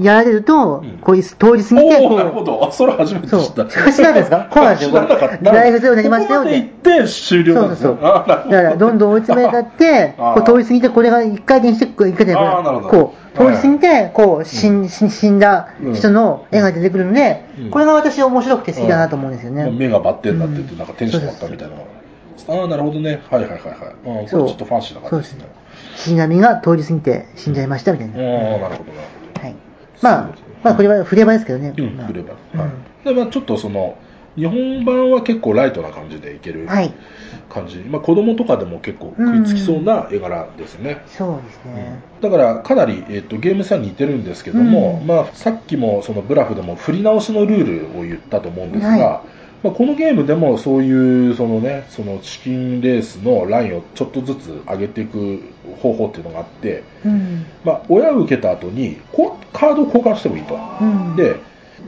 [0.00, 2.64] やられるとうん、こういう通り過ぎて、おーなるほこど。
[2.68, 3.26] あ、それ初めて。
[3.26, 3.64] 知った。
[3.66, 4.48] 知らなですか？
[4.54, 5.08] そうなんですよ。
[5.42, 7.02] ライフゼロになりましたよってここまで行。
[7.02, 7.54] って終了。
[7.54, 7.98] そうそうそう。
[8.00, 12.34] だから、どんどん追い詰められて、 こう通り過ぎて、これが一回転して、こう一回転
[12.88, 19.64] こう、通り過ぎて、こう、死ん死ん死んだ人の絵が出てくるのでうん、これが私面白くて好きだなと思うんですよね。
[19.64, 21.74] まあ目がバッテンになってて、うんなんか天使だったみたいな。
[22.48, 23.22] ああ、なるほどね。
[23.30, 23.74] はいはいはいはい。
[23.74, 25.46] あーこれちそうょっとファンシーな感じですね。
[25.96, 28.14] 死神が通り過ぎて死んじゃいましたみたいな。
[28.14, 29.42] ああ、なるほどな。
[29.42, 29.54] はい。
[30.02, 30.30] まあ、
[30.62, 31.74] まあ、これは触れ場ですけどね。
[31.76, 32.34] うん、まあ振れば。
[32.54, 33.04] うんはい。
[33.04, 33.96] で、まあちょっとその、
[34.36, 36.94] 日本版は結構ライトな感じでいけるはい。
[37.50, 37.78] 感じ。
[37.78, 41.02] まあ子供とかでも結構食いつきそうな絵柄ですね。
[41.06, 42.00] そうですね。
[42.20, 55.42] だからかなり、えっとゲーム性は似てるんですけども、うんまあ、さっきもそのブラフでも振り直しのルールを言ったと思うんですが、はいまあ、このゲームでもそういうその、ね、そのチキンレースのラインをちょっとずつ上げていく
[55.80, 57.46] 方法っていうのがあって、うん。
[57.64, 60.58] まあ、親を受けた後にこカードを交換してもいいと。
[60.80, 61.16] うん。
[61.16, 61.36] で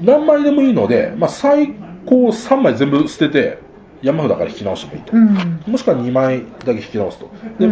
[0.02, 1.74] 何枚でもいいので、まあ、最
[2.06, 3.58] 高3枚全部捨てて
[4.02, 5.62] 山札から引き直してもいいと、うん。
[5.66, 7.68] もしくは2枚だけ引き直すとで、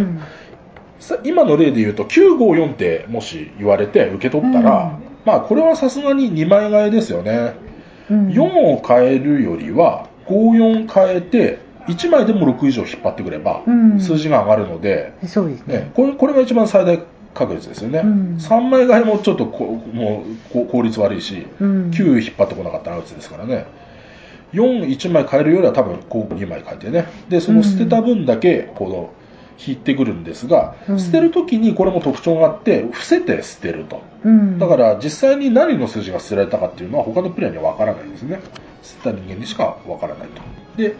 [1.24, 7.67] 今の例で言うと954ってもし言われて受け取ったら、まあこれはさすがに2枚替えですよね、うん
[8.09, 11.59] 4を変えるよりは54変えて
[11.89, 14.01] 1枚でも6以上引っ張ってくればうん。
[14.01, 15.78] 数字が上がるので、そうですね。
[15.78, 15.91] ね、。
[15.95, 17.03] これこれが一番最大
[17.35, 18.37] 確率ですよね、うん。
[18.39, 21.91] 3枚替えもちょっとこもうこ効率悪いし、うん。
[21.91, 23.66] 9引っ張ってこなかったらアウトですからね。
[24.53, 27.07] 41枚変えるよりは多分こう2枚変えてね。
[27.28, 29.11] でその捨てた分だけこの
[29.66, 34.02] 引いてくるんですが、うん捨てるときにこれも特徴があって、伏せて捨てると。
[34.24, 34.59] うん。
[34.59, 38.40] だから実際に何の数字が捨てられたかっていうのは他のプレイヤーには分からないんですね。
[38.82, 40.42] 捨てた人間にしか分からないと。
[40.76, 40.94] で、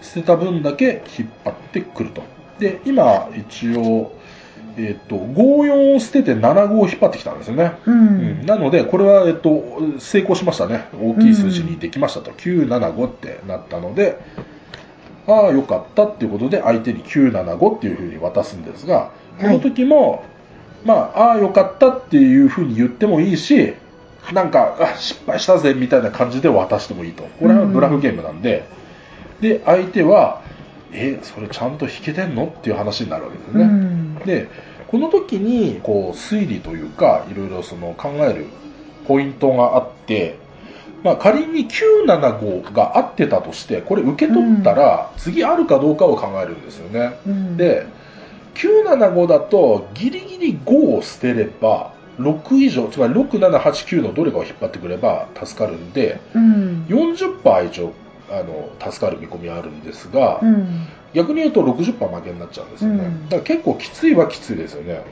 [0.00, 2.22] 捨てた分だけ引っ張ってくると。
[2.58, 4.12] で、今一応、
[4.76, 7.72] えっ、と、54を捨てて75を引っ張ってきたんですよね。
[7.84, 8.46] ううんん。
[8.46, 9.62] なので、これは、えっと、
[9.98, 10.86] 成功しましたね。
[10.98, 12.30] 大きい数字にできましたと。
[12.30, 14.18] 975ってなったので、
[15.26, 19.10] ああ、よかったっていうことで、相手に975っていうふうに渡すんですが、
[19.40, 20.24] この時も、
[20.84, 23.74] まあ、ああ、よかったっていうふうに言ってもいいし、
[24.32, 27.24] なんか、あ失敗したぜみたいな感じで渡してもいいと。
[27.40, 28.64] これはブラフゲームなんで、
[29.40, 30.42] で、相手は、
[30.92, 33.64] え、それちゃんと弾けてんのっていう話になるわけですうね。
[33.64, 34.14] ん。
[34.20, 34.48] で
[34.88, 38.44] この時にこう推理というかいろいろその考える
[39.08, 40.36] ポイントがあって、
[41.02, 47.86] まあ、仮に975が合ってたとしてこれ受け取ったら次あるかどうかを考えるんですよね、うん、で
[48.54, 56.86] 975だとギリギリ5を捨てれば6以上つまり6789のどれかを引っ張ってくれば助かるんでうん。
[56.88, 57.92] 40%以上
[58.30, 60.86] あの助かる見込みはあるんですが、うん。
[61.14, 63.28] 逆に言うと60%負けになっちゃうんですよね、うん。
[63.28, 65.04] だから結構きついはきついですよね。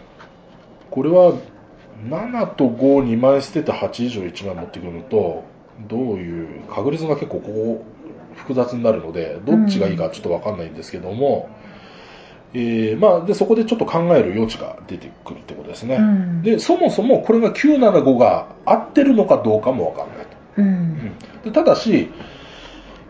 [0.90, 1.34] これは
[2.08, 5.44] 7と52枚捨てて8以上1枚持ってくるのと
[5.88, 7.84] どういう確率が結構ここ
[8.34, 11.48] 複雑になるのでどっちがいいかちょっと分かんないんですけども、
[12.54, 16.42] えーまあ、でそこでちょっと考える余地が出てくるってことですね、うん。
[16.42, 21.12] でそもそもこれが975が合ってるのかどうかも分かんないとうん。
[21.44, 22.10] でただし、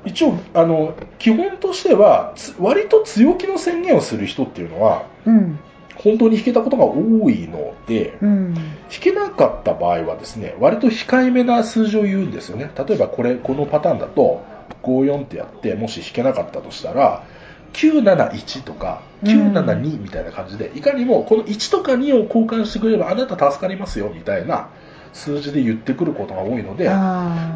[0.05, 5.59] 一応あの、基本としては、つ割と強気の宣言をする人っていうのは、うん。
[6.03, 8.55] 本当に弾けたことが多いので、うん。
[8.55, 8.65] 弾
[9.01, 12.71] けなかった場合はですね、割と控えめな数字を言うんですよね。
[12.77, 14.43] 例えばこれ、このパターンだと、
[14.83, 17.25] 54ってやって、もし弾けなかったとしたら、
[17.73, 24.71] 971とか972みたいな感じで、いかにもこの1とか2を交換してくれればあなた助かりますよみたいな
[25.13, 26.91] 数字で言ってくることが多いので。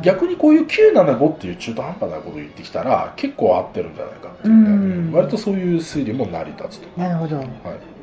[0.03, 7.37] 逆にこういう975っていう中途半端なことを言ってきたら結構合ってるんじゃないかっていうね、うん割とそういう推理も成り立つと、なるほど。
[7.37, 7.47] はい、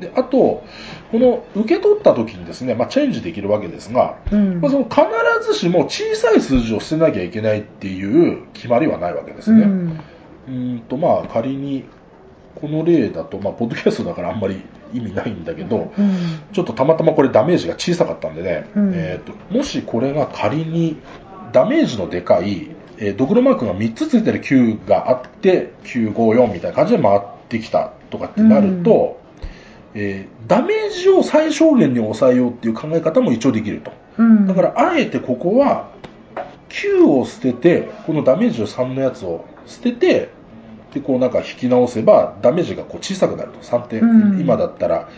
[0.00, 0.64] であと
[1.10, 4.60] この受け取った時にですね、まあ、チェンジできるわけですが、うん。
[4.60, 5.02] まあ、その必
[5.52, 10.00] ずしも小さい数字を捨てなきゃいけないっていう決まりはないわけですね、うん。
[10.48, 11.84] うーんとまあ仮に
[12.60, 14.62] この例だと、まあ、ポッドキャストだからあんまり
[14.92, 16.40] 意味ないんだけど、うん。
[16.52, 20.96] ちょっとたまたまこれダメージが小さかったんでね、うんえー、ともしこれが仮に
[21.52, 29.20] ダメージのでかい、えードクロマークが3つついてる9があって954みたいな感じで回ってきたとかってなると、
[29.94, 34.46] えーダメージを最小限に抑えようっていう考え方も一応できるとうん。
[34.46, 35.90] だからあえてここは
[36.68, 40.30] 9を捨ててこのダメージを3のやつを捨てて
[40.92, 43.60] でこうなんか引き直せばダメージがこう小さくなると。
[43.60, 44.40] 3点、うん。
[44.40, 45.08] 今だったら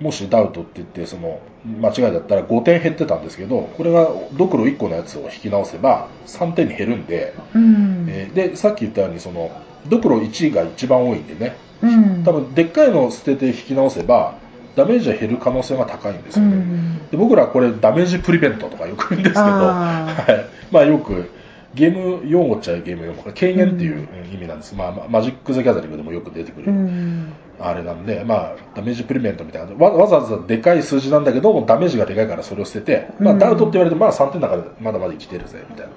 [0.00, 1.40] もしダウトって言ってその
[1.80, 8.06] 間違いだったら5点減ってたんですけどこれがドクロ1個のやつを引き直せば3点に減るんで、うん。
[8.08, 9.50] えーでさっき言ったようにその
[9.88, 11.56] ドクロ1が一番多いんでね。
[11.82, 12.24] うん。
[12.24, 14.34] 多分でっかいのを捨てて引き直せば
[14.76, 16.98] ダメージが減る可能性が高いんですうよね、ん。
[17.10, 21.30] で僕らこれダメージプリベントとかよく言うんですけど、あはい、まあよく
[21.76, 23.22] ゲーム用語っちゃゲーム用語。
[23.22, 24.34] 軽減っていううん。
[24.34, 27.32] 意味なんです、まあ、まマジック・ザ・ギャザリングでもよく出てくる、うん。
[27.60, 29.74] あれなんで、まあ、ダメージプリベントみたいな。
[29.74, 35.92] わわざわざでかい数字なんだけどもダメージがでかいからそれを捨てて、まあ、うんダウトって言われてまあ3点の中でまだまだ生きてるぜみたいな。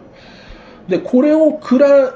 [0.90, 2.16] でこれを食ら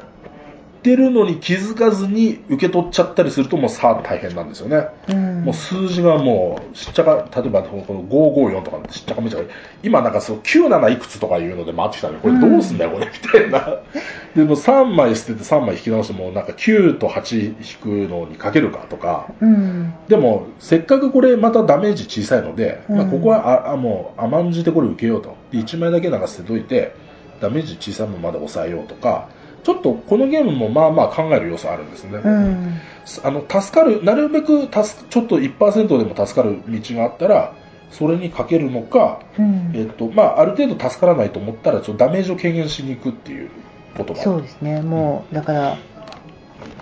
[0.83, 5.45] ってるのに気づかずに受け取っちゃったりするともうさあ大変なんですよね、うん。
[5.45, 9.45] もう数字がもうしっちゃか例えばこの554とかしっちゃかめちゃか
[9.81, 13.79] 今なんかそう97いくつとかいうので回ってきたのにこれどうすんだよこれみたいな。
[14.35, 19.27] でも3枚捨てて3枚引き直してもなんか9と8引くのにかけるかとか。
[19.39, 19.93] うん。
[20.09, 25.37] でもせっかくこれまたダメージ小さいので、まあ、うんここはああもう甘んじてこれ受けようと。
[25.51, 26.93] で1枚だけなんか捨てといて
[27.39, 29.29] ダメージ小さいままで抑えようとか
[29.63, 32.79] ちょっとこのゲームもまあまあ考える要素あるんですね、うん。
[33.23, 37.55] あの助かるなるべく助ちょっと1%でも助かる道があったら
[37.91, 39.71] それにかけるのか、うん。
[39.73, 43.49] えっとまあ、ある程度助からないと思ったらちょっとダメージを軽減しに行くっていう
[43.95, 44.81] ことそうですね。
[44.81, 45.77] もう、だから、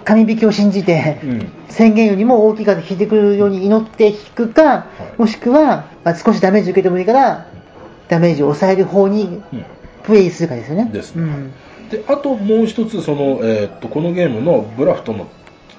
[0.06, 7.48] 神引きを信じて、うん宣言よりも大きい数引いてくるように祈って引くか、いもしくは、まあ、少しダメージ受けてもいいから、
[8.10, 9.66] ダメージを抑える方にうん
[10.04, 10.90] プレイするかですよね。
[10.92, 11.54] ですねうん。
[11.92, 15.28] であともう一つその、えーっとこのゲームのブラフとの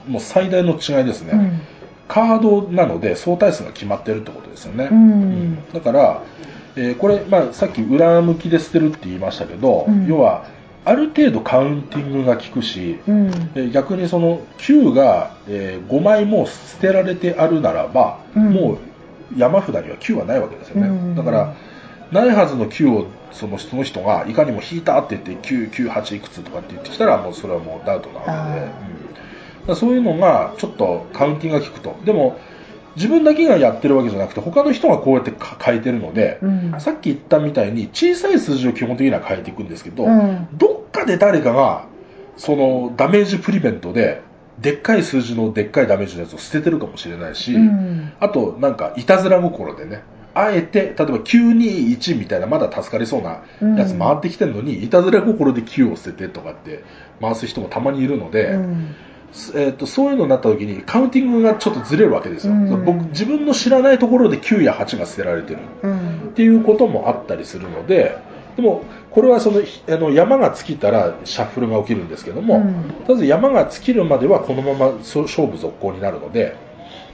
[0.06, 1.60] もう最大の違いですね、うん。
[2.08, 5.72] カードなので相対数が決まってるってことですよね、うん。
[5.72, 6.22] だから、
[6.76, 10.06] えーこれ、まあ、さっき裏向きで捨てるって言いましたけど、うん。
[10.06, 10.44] 要は
[10.84, 13.52] ある程度カウンティングが効くし、うん。
[13.52, 18.52] で逆にその9が、え5枚も捨てられてあるならば、うん。
[18.52, 18.78] もう
[19.38, 21.14] 山札には9はないわけですよね、うん。
[21.14, 21.54] だから
[22.12, 28.66] ないはずの9をそのその人がいかにも引いたって言って998いくつとかって言ってきたらもうそれはもうダウトなわけで、
[29.68, 29.76] うん。
[29.76, 31.96] そういうのがちょっとカウンティングが効くと。
[32.04, 32.38] でも
[32.94, 36.74] 自分だけがやってるわけじゃなくて他の人がこうやってか書いてるので、うん。
[36.78, 40.48] さっき言ったみたいに小さい数字を基本的には変えていくんですけど、うん。
[40.52, 41.86] どっかで誰かが
[42.36, 44.20] そのダメージプリベントで
[44.58, 48.12] でっかい数字のでっかいダメージのやつを捨ててるかもしれないし、うん。
[48.20, 50.02] あとなんかいたずら心でね
[50.34, 53.42] あえて例えば921みたいなまだ助かりそうな
[53.76, 56.84] やつ回ってきてるのに、いたずら心で9を捨ててとかって
[57.20, 58.94] 回す人もたまにいるので、うん。
[59.54, 66.32] えー、とそういうのになった時にカウンティングがちょっとずれるわけですよ、うん僕自分の知らないところで9や8が捨てられてるうんっ。
[66.34, 68.18] ていうこともあったりするので
[68.56, 76.54] でもこれはそのひあの山が尽きたらシャッフルが起きるんですけども、うんとりあえず山が尽きるまではこのままそ勝負続行になるので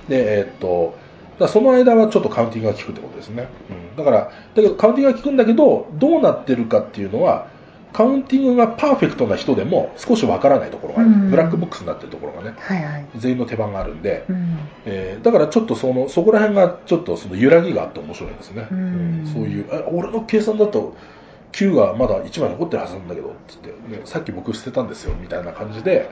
[0.09, 0.97] で、えーっと
[1.39, 4.19] だその間はちょっとカウンティングが効くってことですね、うん、だから
[4.55, 7.49] だけどカウンティングが効くんだけどどうなってるかっていうのは
[7.93, 11.31] カウンティングがパーフェクトな人でも少しわからないところがある、うん。
[11.31, 12.55] ブラックボックスになってるところがね。
[12.59, 13.07] はいはい。
[13.17, 14.59] 全員の手番があるんで、うん。
[14.85, 19.31] えーだからちょっとそのそこら辺がちょっとその揺らぎがあって面白いですね、うん。
[19.33, 20.97] そういうあ俺の計算だと
[21.53, 26.11] 9がまだ1枚残ってるはずなんだけどつって、ね、さっき僕捨てたんですよみたいな感じで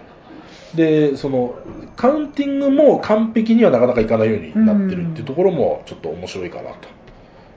[0.75, 1.55] でその
[1.97, 6.89] カウンティングも完璧にはなかなかいかないようになってるっていうところもちょっと面白いかなと。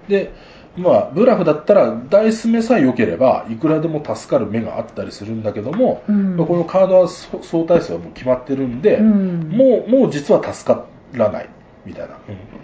[0.08, 0.32] で
[0.78, 6.38] まあブラフだったらダイス目さえ良ければいくらでも助かる目があったりするんだけども、うん。
[6.38, 9.50] まあこのカードはそ相対数はもう決まってるんで、うん。
[9.50, 11.50] もうもう実は助からない
[11.86, 12.18] みたいな、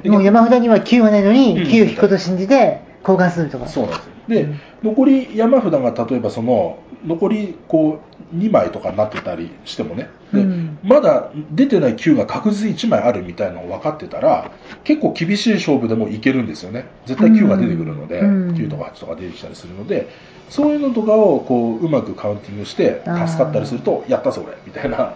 [0.04, 1.64] でもう山札には9がないのに、うん。
[1.64, 3.68] 9引くことを信じて交換するとか。
[3.68, 4.12] そうなんですよ。
[4.28, 4.60] で、うん。
[4.84, 8.02] 残り山札が例えばその残りこ
[8.34, 10.10] う2枚とかになってたりしてもね。
[10.34, 10.80] で、うん。
[10.84, 14.52] まだ出てない9が確実に1枚あるみたいなのが分かってたら
[14.84, 16.88] 結構厳しい勝負でもいけるんですよね。
[17.06, 18.54] 絶対9が出てくるので、うん。
[18.54, 20.10] 9とか8とか出てきたりするので
[20.50, 25.14] そういうのとかをこううまくカウンティングして助かったりするとやったぞ俺みたいな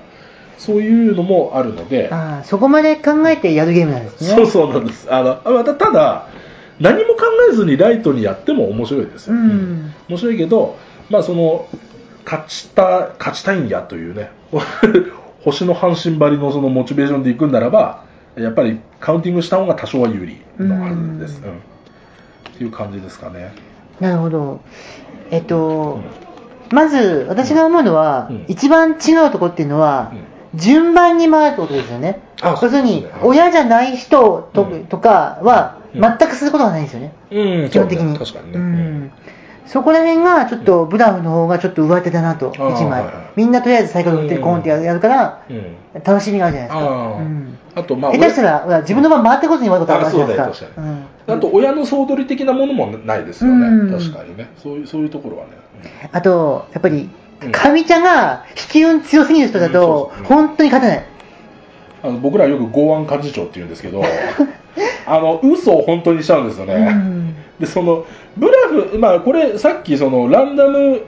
[0.60, 2.10] そういうのもあるので。
[2.12, 4.36] ああ、そこまで考えてやるゲームなんですね。
[4.36, 5.08] そうそうなんです。
[5.12, 6.28] あの、た、ただ、
[6.80, 9.34] 何も考えずにライトにやっても面白いですよ。
[9.36, 10.78] うん面白いけど、
[11.10, 11.68] まあその、
[12.26, 14.32] 勝ちた、勝ちたいんやというね、
[15.44, 18.04] 星の阪神張りのそのモチベーションでいくんならば、
[18.36, 21.42] やっぱりカウンティングした方が多少は有利のはずです。
[21.44, 21.58] ううんん。
[21.58, 21.62] っ
[22.58, 23.54] ていう感じですかね。
[24.00, 24.62] なるほど。
[25.32, 26.00] えっと、
[26.72, 30.20] まず私が思うのは、うん一番違うところっていうのは、うん
[30.56, 32.22] 順番に回るってことですよね。
[32.42, 37.14] あ要するに親じゃない人と,、うんとかは、うん全くすることがないんですよね。
[37.32, 38.18] うん、基本的に。
[38.18, 38.58] 確かにね。
[38.58, 39.12] うん。
[39.66, 43.04] そこら辺がちょっとブラフの方がちょっと上手だなと、一枚。
[43.36, 45.78] みんなとりあえずサイコロ振ってコーンってやるから、うん。
[46.04, 46.80] 楽しみがあるじゃないですか。
[46.80, 50.70] あーうんあと、まあ、下手したら、自分の番回ってことに悪いことあるじゃないですか。
[51.28, 53.68] あと、親の総取り的なものもないですよね。
[53.68, 54.50] うん確かにね。
[54.58, 55.52] そういう、そういうところはね。
[56.12, 57.10] あと、やっぱり
[57.42, 61.06] うん、神ちゃんが引き運強すぎる人だと本当に勝てない。
[62.02, 64.02] あの僕らよく剛腕幹事長って言うんですけど、
[65.06, 66.76] あの、嘘を本当にしちゃうんですよね。
[66.76, 67.36] うん。
[67.60, 68.06] で、その、
[68.38, 71.02] ブラフ、まあ、これ、さっき、その、ランダム、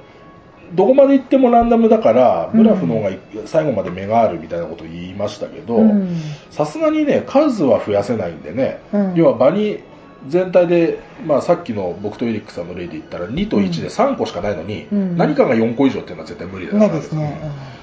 [0.74, 3.10] どこまで行ってもランダムだから、ブラフの方が
[3.46, 6.16] 最後まで目があるみたいなことを言いましたけどうん、
[6.50, 9.14] さすがにね、数は増やせないんでね、うん。
[9.16, 9.80] 要は場に
[10.28, 15.18] 全体で、まあ、さっきの僕とエリックさんの例で言ったら、2と1で3個しかないのに、うん。
[15.18, 17.38] 何かが4個以上っていうのは絶対無理だないですね。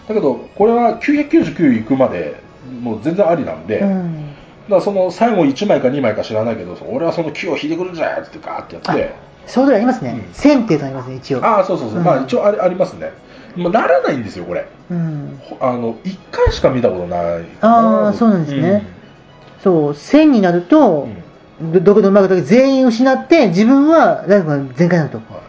[0.08, 2.40] だけど、これは999いくまで、
[2.80, 4.27] もう全然ありなんで、うん
[4.76, 9.14] らその最後1枚か2枚か知らないけど、俺はその9を引いてくるんじゃってガーってやって、
[9.46, 10.32] そういうのありますねうん。
[10.32, 11.44] 1000っていうのありますね、一応。
[11.44, 13.12] ああ、そうそうそう、うんまあ一応ありありますね。
[13.56, 14.66] まあ、ならないんですよ、これ。
[14.90, 15.40] うん。
[15.42, 17.44] ほあの、1回しか見たことない。
[17.60, 18.86] あーそうなんですね
[19.62, 21.08] そう、1000になると、
[21.60, 25.16] どどこでもうまくだけ全員失って、自分はライフが全開になると。
[25.18, 25.48] はい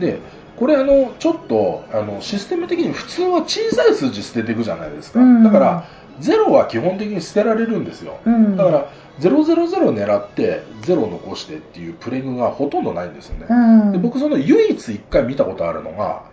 [0.00, 0.18] で、
[0.58, 5.20] これあの、ちょっと、あの、システム的に普通は小さい数字捨てていくじゃないですか。
[5.20, 5.84] うんだから、
[6.20, 8.18] 0は基本的に捨てられるんですよ。
[8.24, 8.86] うんだから、
[9.20, 13.46] 000狙って、0残してっていうプレグがほとんどないんですよね。
[13.48, 13.54] う
[13.88, 13.92] ん。
[13.92, 16.24] で僕その唯一一回見たことあるのが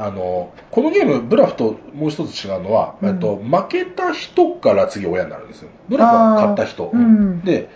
[0.00, 7.68] あのこのゲームブラフともう一つ違うのは、うんえっと、負けた人から次親になるんですよブラフは勝った人、うんで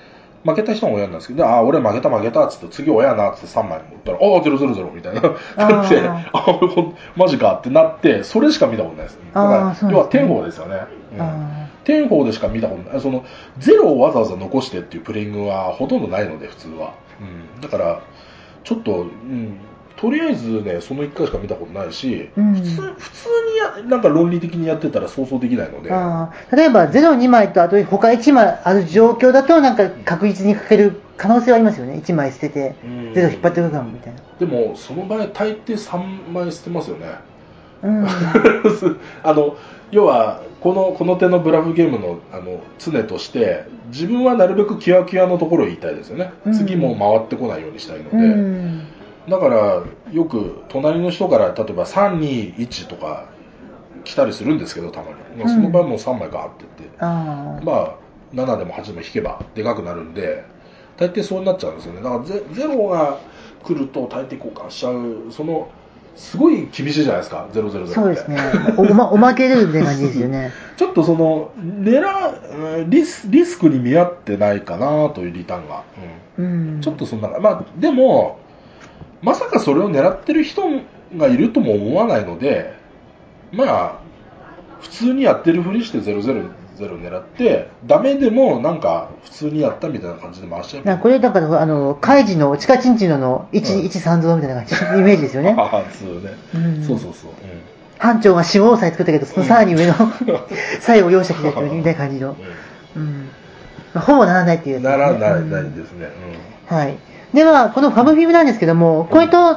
[0.44, 5.20] 負けた人が親なんですけど、ああ、俺負けた負けたっつって、次親やなっつって3枚持ったら、ああ、ゼロゼロゼロみたいな。
[5.20, 6.60] だって、ああ
[7.16, 9.18] マジかってなって、それしか見たことないです。
[9.34, 10.86] だから、あーそう要は天宝ですよね。
[11.14, 13.00] うんあ天宝でしか見たことない。
[13.00, 13.24] その、
[13.58, 16.94] ゼロをわざわざ残してっていうプレイングはほとんどないので、普通は。
[17.20, 17.60] うん。
[17.60, 18.00] だから、
[18.62, 19.58] ちょっと、うん、
[20.02, 22.54] とりあえずねその1回しか見たことないし、うん。
[22.54, 25.90] 普通普通にやなんか論理的にやってたら想像できないので。
[26.56, 32.02] 例えば02枚とあと他1枚ある状況だとなんか確実にかける可能性はありますよね。
[32.04, 33.12] 1枚捨ててうん。
[33.12, 34.18] 0引っ張ってくるかもみたいな。
[34.40, 37.06] でもその場合大抵3枚捨てますよね。
[37.84, 38.04] うん。
[39.22, 39.56] あの
[39.92, 46.52] 要はこのこの手のブラフゲームのあの常として自分はなるべくキワキワのところを言いたいですよね、うん。
[46.54, 48.86] 次も回ってこないようにしたいので、うん
[49.28, 53.26] だからよく隣の人から例えば321とか
[54.04, 57.64] 来たりするんですけどたまに、まあ、その場合もう3枚ガーって言って、あー。
[57.64, 57.94] まあ
[58.34, 60.44] 7でも8でも引けばでかくなるんで
[60.96, 62.02] 大抵そうなっちゃうんですよね。
[62.02, 63.18] だからゼゼロが
[63.62, 65.30] 来ると大抵交換しちゃう。
[65.30, 65.70] その
[66.14, 67.48] すごい厳しいじゃないですか。
[67.52, 67.94] 000って。
[67.94, 68.38] そうですね。
[68.76, 70.50] お まおまけ感じですよね。
[70.76, 75.82] ちょっとその狙うリスリスクに見合ってないかなというリターンが、
[76.38, 76.78] ううん。
[76.78, 78.38] んちょっとそんなまあでも
[79.22, 80.62] まさかそれを狙ってる人
[81.16, 82.74] がいるとも思わないので
[83.52, 84.00] まあ
[84.80, 90.90] 普通にやってるふりして000狙ってダメでもなんか普通にやったみたいな感じで回しちゃえば。
[90.90, 93.58] なんかこれだからあのカイジの地下チンチンののうん。
[93.60, 95.54] 1130みたいな感じイメージですよね。
[95.58, 96.82] ああそうね、うん。
[96.84, 97.30] そうそうそう、
[97.98, 99.94] 班長が4号歳作ったけどそのさらに上の
[100.80, 102.36] 最後容赦来たみたいな感じの。
[102.96, 103.28] う、ん。
[103.94, 105.50] ほぼならないっていううん、やつならない、ですねうん。
[105.50, 106.08] ないですね、
[106.66, 106.96] はい。
[107.32, 109.56] では、このファブフィブなんですけども、これと、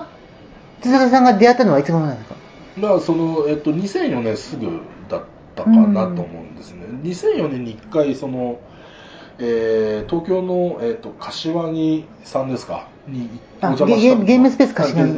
[0.81, 2.35] 津田さんが出会ったのはいつ頃なんですか？
[2.77, 5.23] うん、だからその、えっと、2004年すぐだっ
[5.55, 8.59] たかなと思うんですね、2004年に1回その、
[9.39, 12.87] えー東京の、えっと、柏木さんですか？
[13.07, 13.29] に
[13.61, 15.11] おあ邪魔したゲゲームスペース柏木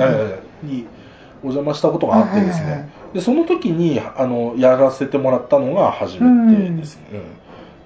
[0.66, 0.88] に
[1.44, 7.22] お邪魔したことがあってですね、でその時にあのやらせてもらったのが初めてですね、うん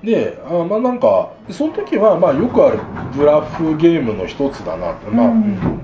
[0.03, 2.79] であまあなんかその時はまあよくある
[3.15, 5.81] ブラフゲームの一つだなって、まあうん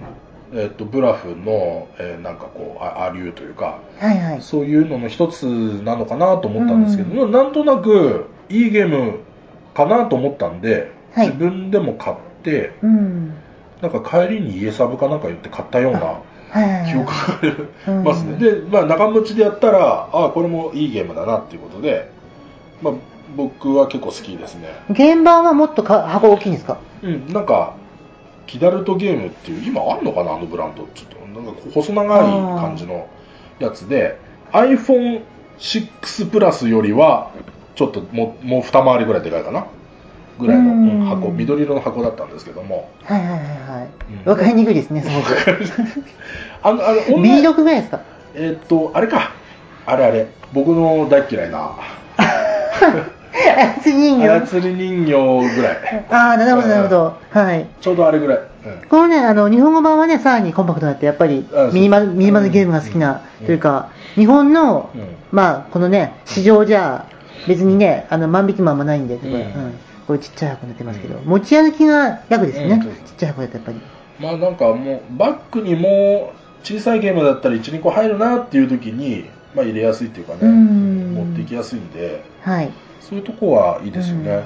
[0.53, 4.41] えっとブラフの、えーなんかこうあアリューというかはいはい。
[4.41, 5.43] そういうのの一つ
[5.83, 9.19] なのかなと思ったんですけど、なんとなくいいゲーム
[9.73, 13.33] かなと思ったんで、はい自分でも買ってうん。
[13.81, 16.21] なんか帰りに家サブかなんか言って買ったような。
[16.89, 17.13] 記憶が
[17.87, 22.09] ありますね、うんで、まあ、長持ちでやったらあこれもいいゲームだなっていうことで、
[22.81, 22.93] まあ、
[23.35, 24.69] 僕は結構好きですね。
[24.89, 26.77] 現場はもっとか箱大きいんですか？
[27.03, 27.73] うんなんか
[28.45, 31.17] キダルトゲームっていう今あんのかなあのブランドちょっと。
[31.41, 32.21] なんか細長い
[32.59, 33.07] 感じの
[33.59, 34.17] やつで
[34.53, 37.31] iPhone6 プラスよりは
[37.75, 39.67] ちょっともうもう二回りぐらいでかいかな？
[40.39, 42.89] ぐらいの箱緑色の箱だったんですけども。
[43.03, 43.43] はいはいはいは
[43.83, 43.87] い。
[44.23, 44.29] うん。
[44.31, 45.35] わかりにくいですね、すごく。
[46.63, 48.01] あのあのオンライン B6 ぐらいですか
[48.35, 49.31] えーっとあれか。
[49.85, 50.27] あれあれ。
[50.53, 51.71] 僕の大嫌いな
[53.33, 54.47] 操り人形。
[54.47, 56.05] 操り人形ぐらい。
[56.09, 57.17] ああ、なるほど、なるほど。
[57.31, 57.67] はい。
[57.81, 58.87] ちょうどあれぐらい、うん。
[58.87, 63.45] このね、あの、日本語版はね、さらにコンパクトになって、やっぱりミニマル、ミニマルゲームが好きな、うん。
[63.45, 65.01] というか、日本の、うん。
[65.31, 67.05] まあ、このね、市場じゃ、
[67.47, 69.37] 別にね、あの、万引きもあんまないんで、これ、うん。
[69.37, 69.73] うん。
[70.07, 73.81] これちっちゃい箱になってますけど、うん持ち歩きが楽ですね、ちっちゃい箱だとやっぱり。
[74.19, 82.71] まあなんかもうバッグにも小さいゲームだったら12個入るなっていう時に、まあ、入れやすいっていうかね、うん持っていきやすいんではい。
[82.99, 84.43] そういうとこはいいですよね、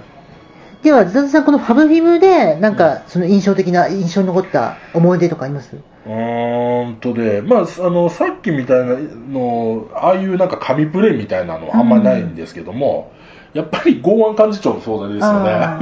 [0.83, 5.75] では、ズタズさん、このファブフィブで、なんか、その印象的な、印象に残った思い出とかあります？
[5.75, 8.95] うーんとで、まあ、あのさっきみたいな
[9.29, 13.11] のああいうなんか紙プレイみたいなのはあんまりないんですけども、
[13.53, 15.49] やっぱり剛腕幹事長の存在ですよね。
[15.51, 15.79] あ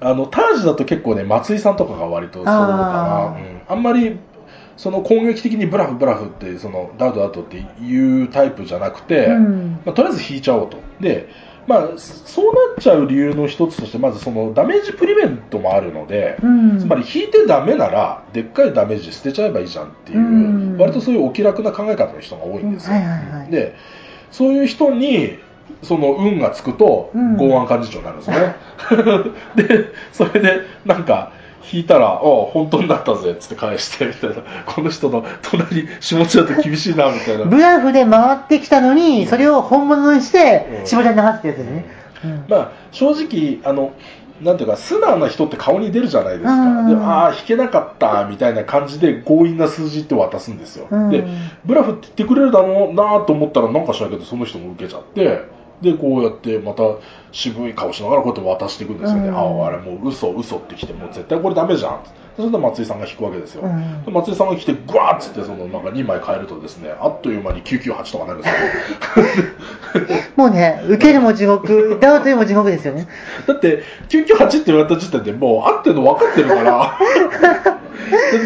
[0.10, 3.24] あのタージだと結構ね松井さんとかが割とそうかな。
[3.24, 3.38] あー。
[3.38, 4.18] うん、あんまり
[4.76, 9.78] その攻撃的にブラフブラフってそのダウトダウトっていうタイプじゃなくて、うん。
[9.84, 10.76] まあ、とりあえず引いちゃおうと。
[11.00, 11.28] で、
[11.66, 16.78] まあ、そうなっちゃう理由の一つとしてまずそのダメージプリベントもあるので、うん。
[16.78, 20.78] つまり引いてダメならでっかいダメージ捨てちゃえばいいじゃんっていう、うん。
[20.78, 22.96] 割とそういうお気楽な考え方の人が多いんですよ、
[23.50, 23.74] で
[24.30, 25.38] そういう人に
[25.82, 27.36] その運がつくとうん。
[27.36, 29.34] 剛腕幹事長になるんですよね、
[29.68, 31.32] でそれでなんか
[31.72, 34.36] 引いたら「ああ本当になったぜ」っつって返してみたいな。
[34.66, 37.44] この人の隣下ちだと厳しいなみたいな。
[37.44, 40.86] ブラフで回ってきたのに、それを本物にしてう、ん。
[40.86, 41.86] 絞り流すってやつですね。
[42.24, 42.44] うん。
[42.48, 43.92] まあ、正直あの、
[44.42, 46.88] なんていうか、素直な人って顔に出るじゃないですか、うん。
[46.88, 51.10] でああ、弾けなかったみたいな感じで強引な数字って渡すんですよ、うん。
[51.10, 51.24] で
[51.64, 56.82] ブラフって言ってくれるだろうなと思ったら、なんかしないけど、その人も受けちゃって、でこうやってまた
[57.32, 59.36] 渋い顔しながらこうやって渡していくんですよね、うん。
[59.36, 62.00] ああ、あれもう嘘嘘ってきて、もう絶対これダメじゃん。
[62.36, 64.04] それで松井さんが引くわけですよ、うん。
[64.04, 68.54] で松井さんが来て、ぐわーっつってそのなんか2枚変えると、ですねあっという間に998とかなるんです
[70.10, 70.16] よ。
[70.36, 73.06] もうね、受けるも地獄、ダウトも地獄ですよね。
[73.46, 76.98] だって、998って言われた時点でもう合ってるの分かってるから、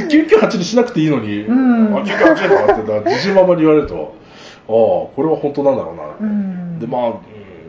[0.09, 1.97] 998にしなくていいのに、うん。
[1.97, 4.14] あ998とかって自信満々に言われると、
[4.68, 6.03] ああ、これは本当なんだろうな。
[6.20, 7.20] うんで、ま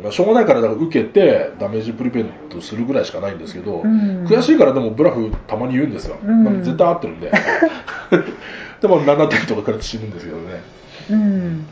[0.08, 6.18] あ、しょうがないからだから受けてダメージプリペイントするぐらいしかないんですけど、うん悔しいからでもブラフたまに言うんですよ。
[6.24, 7.32] うん絶対合ってるんで。
[8.82, 10.62] でも7点とかから死ぬんですけどね。
[11.12, 11.66] うん。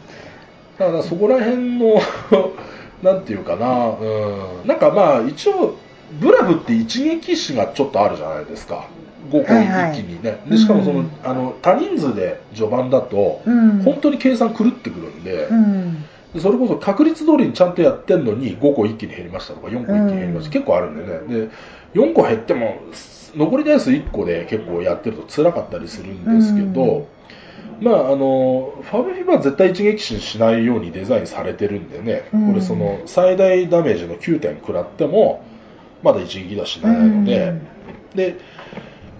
[0.77, 2.01] だからそこら辺の
[3.03, 5.75] なんていうかな、うん、なんかまあ一応
[6.19, 8.87] ブラフって一撃死がちょっとあるじゃないですか
[9.29, 13.83] 5個はいはい一気にね、でしかもその,、うんあの多人数で序盤だと、うん。
[13.83, 16.05] 本当に計算狂ってくるんで,、うん。
[16.33, 20.53] でそれこそ確率通りにちゃんとやってんのに5個一気に減りましたとか4個一気に減りました、うん。
[20.53, 21.47] 結構あるんでね。
[21.47, 21.49] で
[21.93, 22.79] 4個減っても
[23.35, 27.07] 残り台数1個で結構やってると辛かったりするんですけど、
[27.81, 35.43] まああのファブフィバは絶対一撃死しないようにデザインされてるんでね、うんこれその最大ダメージの9点食らっても
[36.03, 37.59] まだ一撃ではしないので、
[38.15, 38.37] で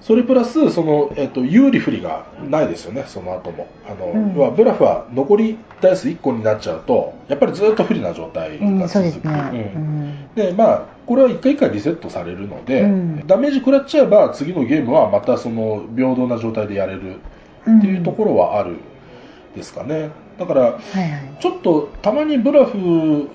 [0.02, 9.32] それプラスその、えっと有利不利がないですよね、その後もあの、うん要はブラフは残りダイス1個になっちゃうとやっぱりずっと不利な状態うん、が続く、ですね。
[9.54, 10.30] ううんん。
[10.36, 17.16] でまあ、これは1回1回リセットされるので、うんダメージ食らっちゃえば次のゲームはまたその平等な状態でやれる
[17.62, 18.78] っていうところはある
[19.56, 20.10] ですかね。
[20.38, 20.80] だから。
[21.40, 23.28] ちょっとたまにブラフ、う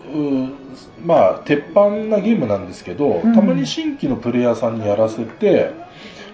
[1.05, 5.73] まあ、鉄板なゲームなんですけど、うんたまに新規のプレイヤーさんにやらせて、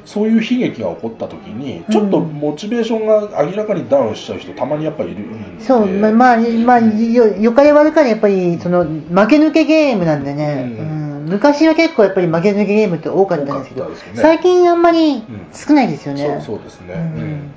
[0.05, 5.65] そういう悲劇が起こった時に、ちょっとモチベーションが明らかにダウンしちゃう人、たまにやっぱりいるんで。
[5.65, 11.27] そう、ままあ、まあ、よ、よかれ悪かれやっぱり、その、負け抜けゲームなんでね、ううん。
[11.27, 13.97] ん、昔は結構やっぱり負け抜けゲームって多かったんですけど、ね。
[14.15, 15.25] 最近あんまりん。
[15.53, 16.23] 少ないですよね。
[16.43, 17.23] そうそうですね、うん。
[17.23, 17.51] うん。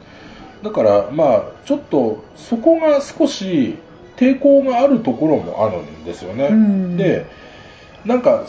[0.64, 3.78] だから、まあ、ちょっとそこが少し
[4.18, 6.48] 抵抗があるところもあるんですよね。
[6.52, 6.98] うん。
[6.98, 7.26] で
[8.06, 8.44] なんか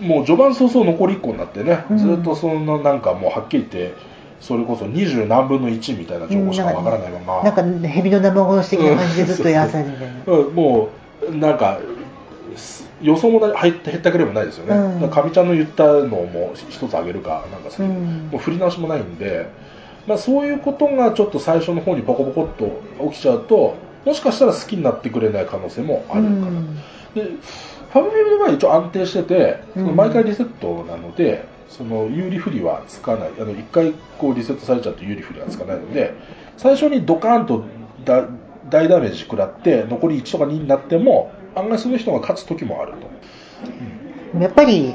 [0.00, 1.98] もう序盤早々残り1個になってね、うん。
[1.98, 3.94] ずっとそのなんかもうはっきり言って
[4.40, 10.32] それこそ20何分の1みたいな情報しかわからないまま、なんか、蛇の生殺し的な感じでずっとやらされるみたいな。
[10.32, 10.54] うん。
[10.54, 10.88] も
[11.30, 11.78] うなんか
[12.56, 18.28] す予想もない入ってへったくれもないですよね、からかみちゃんの言ったのも一つあげるかなんかする、うん。
[18.30, 19.48] もう振り直しもないんで、
[20.06, 26.74] まあ、そういうことがちょっと最初の方にポコポコっと起きちゃうともしかしたら好きになってくれない可能性もあるかな、うん。
[27.14, 33.30] でファブフィブの場合は一応安定してて、毎回リセットなのでその有利不利はつかない。
[33.38, 36.14] あの1回こうリセットされちゃうと有利不利はつかないので
[36.56, 37.64] 最初にドカーンと
[38.04, 38.26] だ
[38.68, 42.92] 大ダメージ食らって残り1とか2になっても案外その人が勝つ時もある
[44.32, 44.94] と、やっぱり、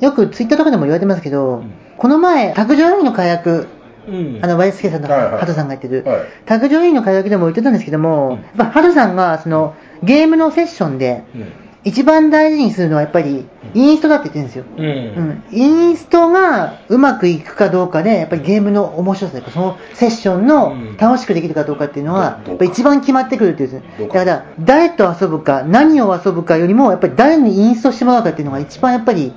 [0.00, 1.72] よくツイッターとかでも言われてますけど、ん。
[1.98, 3.66] この前、卓上委員の火薬、
[4.06, 4.38] うん。
[4.42, 5.40] あの、ワイスケさんとはいはい。
[5.40, 6.26] ハトさんが言ってる、はい。
[6.44, 8.34] 卓上委員の火薬でも言ってたんですけども、うん。
[8.34, 11.52] やっぱハトさんが、その、ゲームのセッションで、うん
[11.86, 14.64] 一番大事にするのはやっぱり、インストだって言ってるんですよ。
[14.76, 15.44] うん。
[15.52, 20.96] うん、インストがうまくいくかどうかで、やっぱりゲームの面白さ、やっぱそのセッションのうん。
[20.96, 29.32] 楽しくできるかどうかっていうのは、どやっぱ一番決まってくるっていうんですだから、誰と遊ぶか、何を遊ぶかよりも、やっぱり誰にインストしてもらうかっていうのが一番やっぱり、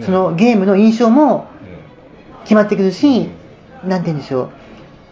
[0.00, 1.46] そのゲームの印象も
[2.42, 3.28] 決まってくるし、
[3.84, 4.50] なんて言うんでしょう、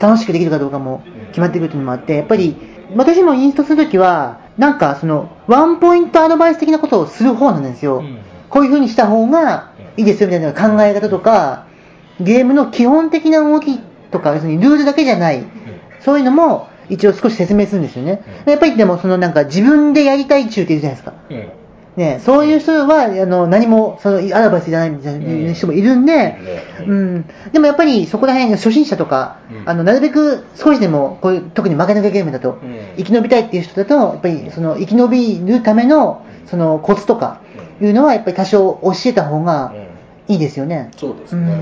[0.01, 2.57] 楽しくできるかどうかも決まってくるっていうのもあって、やっぱり、
[2.97, 7.99] 私もインストするときは、なんかその、ワンポイントアドバイス的なことをする方なんですよ。
[7.99, 8.19] うん
[8.51, 11.67] こういう風にした方がいいですよみたいな考え方とか、
[12.21, 13.79] ゲームの基本的な動き
[14.11, 15.45] とか、要するにルールだけじゃない、
[16.01, 18.23] そういうのも一応少し説明するんですよね。
[18.47, 21.15] うんやっぱりでもそのなんか自分でやりたい中っているじゃないですか？
[21.97, 26.39] ね、そういう人はあの何もそのアドバイスじゃないみたいな人もいるんで、
[26.87, 27.17] ううん。
[27.17, 29.69] ん、でもやっぱりそこら辺、初心者とか、うん。
[29.69, 32.79] あのなるべく少しでもこういう特に負け抜けゲームだと、うん。
[32.97, 37.41] 生き延びたいっていう人だと、やっぱりその生き延びるためのそのコツとか
[37.81, 40.35] いうのは、やっぱり多少教えた方がうん。
[40.35, 40.93] いいですよね。
[40.97, 41.53] そうですね、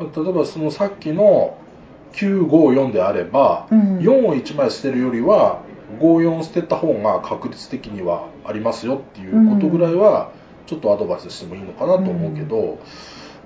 [0.00, 0.22] うん。
[0.24, 1.56] 例えばそのさっきの
[2.12, 3.98] 954であれば、うん。
[4.00, 5.62] 4を1枚捨てるよりは
[5.98, 10.30] 54捨てた方が確率的にはありますよっていうことぐらいは
[10.66, 12.78] ちょっとアドバイスしてもいいのかなと思うけど、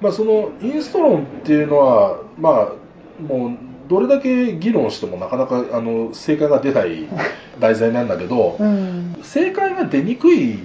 [0.00, 7.06] まあ、そのインスト論っていうのは、まあ、もうどれだけ議論してもなかなかあの正解が出ない
[7.60, 9.16] 題材なんだけど、 うん。
[9.22, 10.58] 正解が出にくい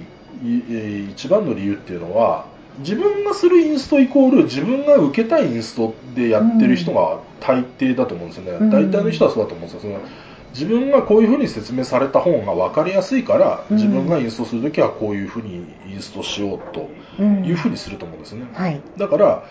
[1.10, 2.46] 一番の理由っていうのは
[2.78, 8.70] 自分がするインストイコール自分が受けたいインストでやってる人が大抵だと思うんですよね、うん。
[8.70, 9.92] 大体の人はそうだと思うんですよ。
[9.92, 9.98] その
[10.52, 13.76] 自分がこういうふうに説明された方が分かりやすいから、うん。
[13.76, 16.88] 自分がインストするときはこういうふうにインストしようと
[17.18, 17.44] うん。
[17.44, 18.80] いうふうにすると思うんですね、はい。
[18.96, 19.44] だから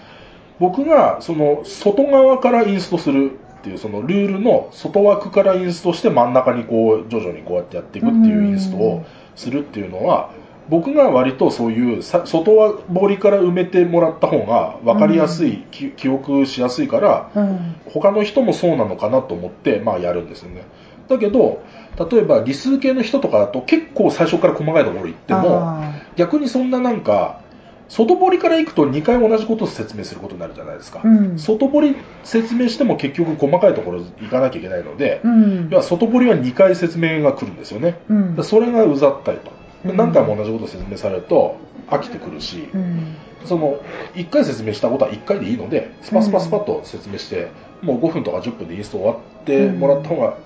[0.60, 10.32] 僕がその外側からインストするっていうそのルールの外枠からインストして真ん中にこう徐々にこうやってやっていくっていうインストをするっていうのは
[10.70, 17.76] 僕が割とそういうさ外堀から埋めてもらった方が分かりやすい、き記憶しやすいからうん。
[17.86, 20.64] 他の人もそうなのかなと思って、まあ、やるんですよね
[21.10, 21.64] だけど
[22.12, 27.42] 例えば理数系の人とかだと結構最初から細かいところ行ってもあ逆にそんななんか
[27.90, 31.40] 外堀から行くと2回同じことを説明することになるじゃないですか、ーうん。
[31.40, 35.78] 外堀説明しても結局細かいところ行かなきゃいけないので、うん要。
[35.78, 39.52] は外堀は2回説明が来るんですよね、うんでそれがうざったりと、
[39.86, 41.58] うん何回も同じことを説明されると
[41.88, 43.16] 飽きてくるし、うん。
[43.46, 43.82] その
[44.14, 47.50] 1回説明したことは1回でいいのでスパスパスパッと説明して、
[47.82, 50.38] もう5分とか10分でインスト終わってもらった方が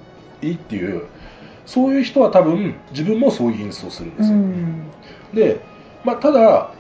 [0.44, 1.04] いいっていう、
[1.66, 4.92] そういう人は多分自分もそういうインストをするんでうすよ、ん。
[5.34, 5.62] で、
[6.04, 6.72] まあ、ただ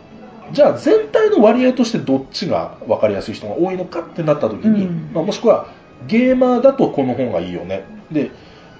[0.51, 5.67] じゃあ全体の割合としてどっちが分かりやすい人が多いのかってなった時に、うんまあ、もしくは
[6.07, 8.31] ゲーマーだとこの方がいいよねで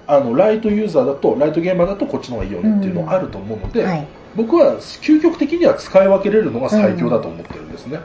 [0.06, 4.08] あのライトユーザーだとライトゲーマーだとこっちの方がいいよねっていうのがあると思うので、はい。
[4.36, 8.00] 僕は究極的には使い分けれるのが最強だと思ってるんですね。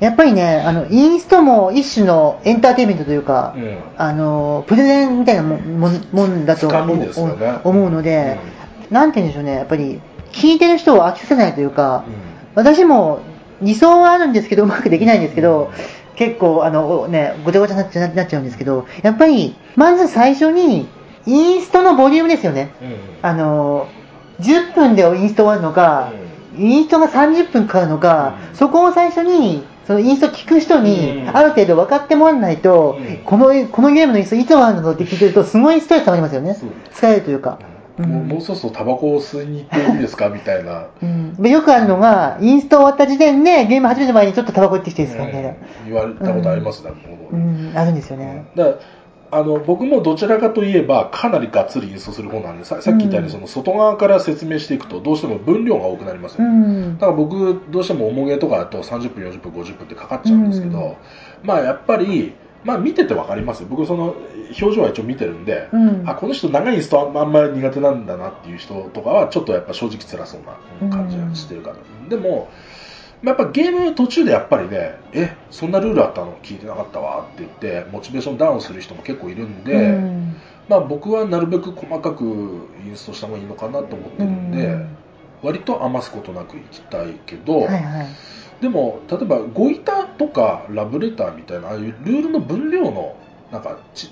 [0.00, 3.62] やっぱりね、あの、インストも一種のエンターテインメントというか、うん。
[3.62, 7.60] うんあの、プレゼンみたいなもんもんもんだとつかみですよね。
[7.64, 8.38] 思うので、
[8.90, 10.00] なんて言うんでしょうね、やっぱり、
[10.32, 12.04] 聞いてる人を飽きさせないというか、
[12.54, 13.20] 私も
[13.60, 15.70] 理想はあるんですけど、うまくできないんですけど、
[16.16, 20.88] 結構、あの、ね、ごちゃごちゃになっちゃうんですけど、やっぱり、まず最初に、
[21.26, 22.70] インストのボリュームですよね。
[22.80, 22.88] うん。
[22.88, 23.88] うんあの、
[24.40, 26.12] 10分でインスト終わるのか、
[26.56, 28.56] インストが30分かかるのか、うん。
[28.56, 31.36] そこを最初に、そのインスト聞く人に、うん。
[31.36, 33.16] ある程度分かってもらわないと、うん。
[33.24, 36.56] この、このゲームのインストいつ終わるのって聞いてると、すごいストレス溜まりますよね。
[36.92, 37.58] 疲れるというか。
[37.98, 40.28] もうもうそろそろタバコを吸いに行っていいですか？
[40.28, 41.34] みたいな、うん。
[41.34, 45.48] でよくあるのが、インスト終わった時点でゲーム始める前にちょっとタバコ行ってきていいですかみたいな。
[45.48, 45.56] うん。
[45.86, 47.36] 言われたことありますね、僕もう。
[47.36, 48.46] ん、あるんですよね。
[48.54, 48.76] だから
[49.32, 56.98] あの僕もどちらかといえばかなりがっつりインストする方なんでささっき言ったようにその外側から説明していくとどうしても分量が多くなりますうよ、ん。
[56.98, 57.06] だ。
[57.06, 60.96] から僕どうしても重げとかだと30分40分50分ってかかっちゃうんですけど、
[61.42, 61.46] うん。
[61.46, 63.68] まあやっぱりまあ見ててわかりますよ。
[63.70, 64.16] 僕その
[64.60, 66.02] 表情は一応見てるんで、うん。
[66.06, 70.40] あこの人長いインストあんまり苦手なんだなっていう人とかはちょっとやっぱ正直辛そう
[70.88, 71.76] な感じがしてるから、
[72.08, 72.48] でも
[73.22, 80.36] まあやっぱゲーム途中でやっぱりねえそんなルールあったの聞いてなかったわって言ってモチベーションダウンする人も結構いるんで、うん。
[80.68, 82.24] まあ僕はなるべく細かく
[82.84, 84.96] インストした方がいいのかなと思ってるんで、うん。
[85.42, 88.06] 割と余すことなくいきたいけど、はいはい。
[88.62, 93.16] でも例えばゴイタとかラブレターみたいなああいうルールの分量の
[93.50, 94.10] なんかち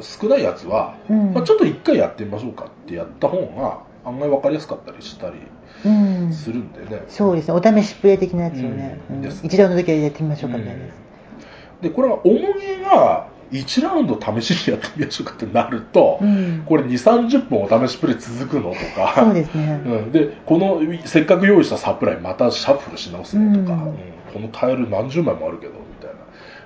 [0.00, 1.34] 少ないやつは、うん。
[1.34, 5.36] まあ、ちょっと一回やってみましょうかってやった方が案外分かりやすかったりしたり
[5.84, 6.32] うん。
[6.32, 9.16] するんでね、そうですね、お試しプレイ的なやつをね、うん。
[9.16, 9.22] うん。
[9.22, 9.44] です。
[9.44, 10.88] 一ラウンドだけやってみましょうかみたいなや
[11.82, 16.24] でこれは重げが1ラウンド試しにやってみましょうかってなると、つ。
[16.24, 16.62] うん。
[16.64, 19.24] これ2 3 0分お試しプレイ続くのとか。
[19.24, 19.80] そうですね。
[19.84, 23.88] うん、でこのせっかく用意したサプライまたシャッフルし直すのとか、うん。
[23.88, 23.96] うん。
[24.32, 26.16] このタイル何十枚もあるけどみたいな。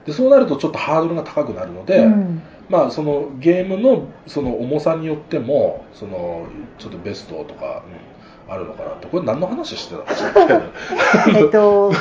[0.05, 6.47] でそうなるとちょっとハードルが高くなるので、うんまあ、そのゲームのその重さによってもその
[6.79, 8.11] ちょっとベストとか、うん。
[8.51, 9.07] あるのかなって。
[9.07, 11.93] これ何の話してたんでしたっけえっと、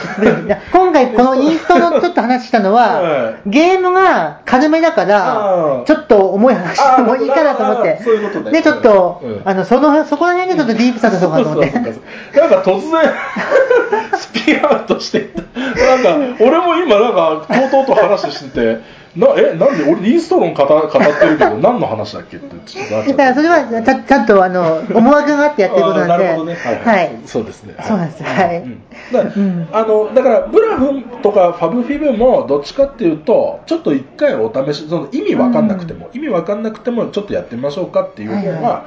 [0.73, 8.01] 今回このインストのちょっと話したのは、 はゲームが軽めだからちょっと重い話してもいいかなと思って。
[8.03, 8.51] そういうことね。
[8.51, 9.41] で、ちょっと、うん。
[9.45, 11.71] あの、その、そこら辺でちょっとディープさ出そうかなと思って。
[11.71, 12.49] そうそうそう。
[12.49, 13.13] なんか突然
[14.17, 15.43] スピーアウトしていった。
[15.59, 26.55] なんか俺も今なんかとうとうと話しててなえなんで俺インスト論語語ってるけど 何の話だっけってちょっとなっだからそれはちゃちゃんとあの 思惑があってやってることあーなるほどね。
[26.55, 27.11] はい、はい。
[27.25, 28.81] そうですね、そうなんですはいうん。
[29.11, 29.67] だからうん。
[29.71, 38.85] あのだからブラフとかファブフィブもどっちかっていうとちょっと一回お試しその意味わかんなくても、意味わかんなくてもちょっとやってみましょうかっていう方はいはが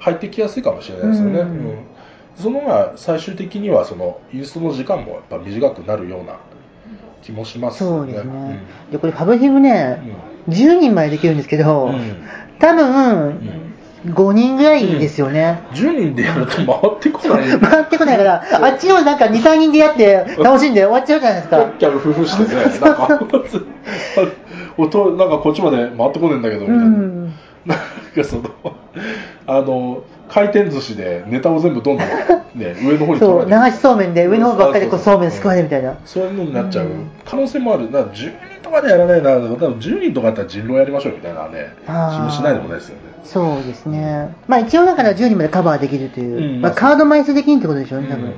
[0.00, 1.78] 入ってきやすいかもしれないですよね、うんうん
[2.36, 6.38] その方が最終的にはそのインストの時間もやっぱ短くなるような
[7.22, 7.90] 気もしますね。
[8.00, 8.60] うですね、
[8.90, 10.02] でこれファブヒブね、
[10.46, 10.54] うん。
[10.54, 12.16] 10人までできるんですけど、うん。
[12.58, 13.70] 多分、
[14.06, 16.66] 5人ぐらいですよね、10人でやると回っ
[17.00, 17.60] てこない。
[17.60, 21.56] 回ってこないから、あっちのなんか2、3人でやって楽しんで終わっちゃうじゃないですか。
[21.58, 21.78] キャッ。
[21.78, 23.20] キャウフフしてね、なんか、
[24.78, 26.86] 音、なんかこっちまで回ってこねえんだけど、みたういな。
[26.86, 27.24] ん、
[27.66, 27.78] なん
[28.14, 28.42] かその、
[29.46, 32.06] あの、回転寿司でネタを全部どんどん、
[32.54, 35.94] ね、 上の方にそう、取られて流しそうめんで上の方ばっかりこうそうめんすくわれるみたいな。
[36.04, 37.90] そういうのになっちゃううん可能性もある。
[37.90, 41.74] なんか10人とかでやらないな、多分10人とかだったら人狼やりましょうみたいなね、
[42.30, 43.02] しないでもないですよね。
[43.24, 44.28] そうですね。
[44.46, 48.32] まあ一応だから10人までカバーできるという、うんまあカード枚数的にってことでしょうね、多分。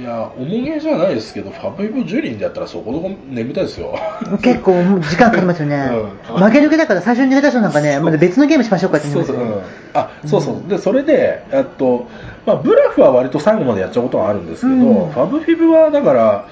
[0.00, 3.98] うんいいや、重げじゃないですけど、ファブリブ10人でやったらそこそこ眠たいですよ。
[4.42, 5.76] 結構時間かかりますよね。
[6.30, 6.42] うん。
[6.42, 9.54] 負ける気だから最初に出た人なんかね、まだ別のゲームしましょうかって言そうそう、うん
[9.92, 12.06] あそうそう、でそれで、えっと
[12.46, 15.10] まあ、ブラフは割と最後までやっちゃうことがあるんですけど、うん。
[15.10, 16.46] ファブフィブはだから、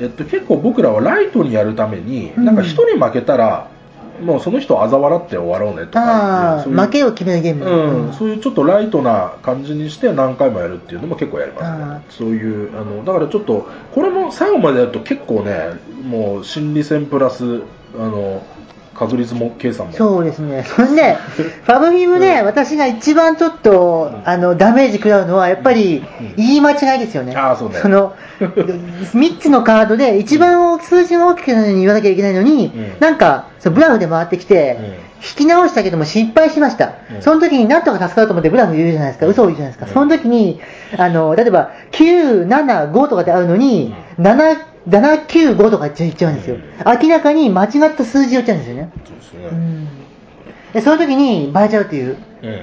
[0.00, 2.44] えっと、結構僕らはライトにやるために、うん。
[2.44, 3.68] なんか一人負けたら、
[4.20, 7.64] もうその人を嘲笑って終わろうねとか負けを決めるゲーム。
[7.64, 12.04] うん、そういうちょっとライトな感じにして何回もやるっていうのも結構やりますあね。
[12.10, 17.62] そういうあのだからちょっとこれも最後までやると結構ねもう心理戦プラス
[17.94, 18.42] あの
[19.04, 19.92] 確率も計算も。
[19.92, 20.64] そうですね。
[20.68, 21.16] それで、
[21.64, 27.34] ファブフィブで私が一番ちょっと、あの、ダメージ食らうのは、やっぱりうん、言い間違いですよね。
[27.36, 27.76] あーそうね。
[27.76, 32.92] その、 3つのカードで一番数字が大きくなるように言わなきゃいけないのに、うん。
[33.00, 34.84] なんか、そうブラフで回ってきて、うん。
[34.84, 34.92] 引
[35.36, 36.94] き直したけども失敗しました。
[37.14, 37.22] うん。
[37.22, 39.26] その時になんとか助かると思ってブラフ言うじゃないですか。
[39.26, 39.86] 嘘を言うじゃないですか。
[39.86, 39.92] うん。
[39.92, 40.60] その時に、
[40.98, 46.56] あの、例えば、9、7、5とかであるのに、7、7、9、5とか言っちゃうんですよ。
[47.02, 48.92] 明らかに間違った数字を言っちゃうんですよね。
[49.04, 49.46] そうですね。
[49.46, 49.88] うん。
[50.72, 52.16] で、その時にバレちゃうっていう。
[52.42, 52.54] うんう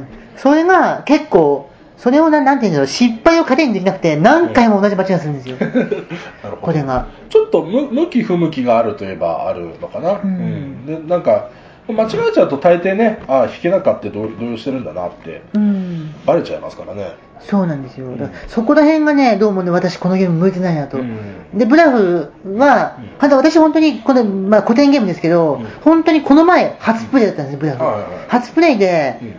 [0.00, 0.06] ん。
[0.36, 5.56] それが結構、それをななんていうんだろう、失敗を糧にできなくて、何回も同じ間違いをするんですよ。
[6.60, 7.06] これが。
[7.30, 11.48] ちょっと向向き不向きがあるといえばあるのかな、うんでなんか
[11.88, 16.14] 間違えちゃうと大抵ねああ弾けなかった動動揺してるんだなってうん。
[16.24, 17.14] バレちゃいますからね。
[17.40, 18.10] そうなんですよ。
[18.16, 20.98] だからそこら辺がね、どうもね、私このゲーム向いてないなと。
[20.98, 21.18] うん。
[21.54, 23.36] で、ブラフは、うん。
[23.36, 25.66] 私本当に、この、まあ古典ゲームですけど、うん。
[25.82, 27.84] 本当にこの前、初プレイだったんですよ、ブラフ。
[27.84, 28.12] はいはいはい。
[28.28, 29.34] 初プレイで、うん。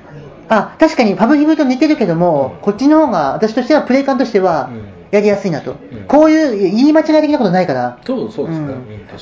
[0.50, 2.62] あ、確かにファブリブと似てるけども、うん。
[2.62, 5.74] こっちの方が、私としては、プレイ感としてはうん、やりやすいなと。
[5.74, 5.78] ん
[6.08, 8.76] こういう言い間違い的なことないから、そうそうですね、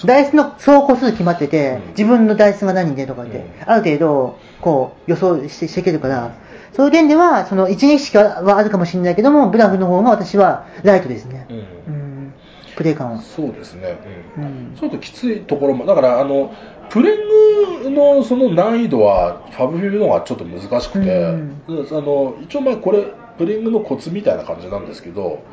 [0.05, 6.35] ダイスの総個数決まってて、うん自分のダイスが何でとかって、うんある程度、こう、予想してしていけるから、
[6.73, 11.47] そういう点では、その一撃しかはあるかもしれないけども、ブラフの方が私はライトですね。
[11.49, 11.61] うんう
[11.97, 12.33] ん、
[12.75, 13.21] プレイ感は。
[13.21, 13.97] そうですね、
[14.37, 16.53] うんうんちょっときついところもだからあの
[16.89, 23.05] プレングのその難易度はファブフィブの方がちょっと難しくて、うんであの一応まあこれ
[23.37, 25.43] プレングのコツみたいな感じなんですけど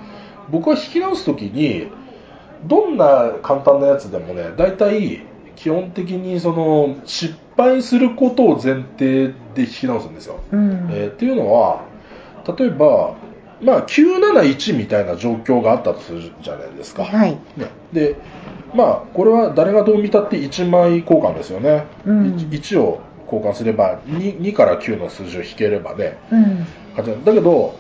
[0.51, 1.89] 僕は弾き直す時に
[2.65, 5.23] どんな簡単なやつでもね大体
[5.57, 10.89] 基本的にその失敗することを前提で弾き直すんですよ、うん。
[10.91, 11.85] えーっていうのは
[12.59, 13.15] 例えば
[13.63, 17.33] まあ971みたいな状況があったとするじゃないですか、はい。
[17.57, 18.17] ね、で
[18.75, 22.35] まあこれは誰がどう見たって1枚交換ですよね、うん。
[22.37, 23.01] 1, 1を
[23.33, 26.19] 交換すれば 2, 2から9の数字を引ければね。
[26.31, 27.25] うん。
[27.25, 27.75] だけど、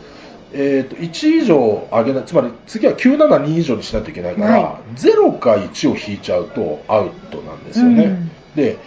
[0.54, 8.78] えー、と1以上上げないつまり次は972以上にしないといけないから、は0か1を引いちゃうとアウトなんですよね、うんで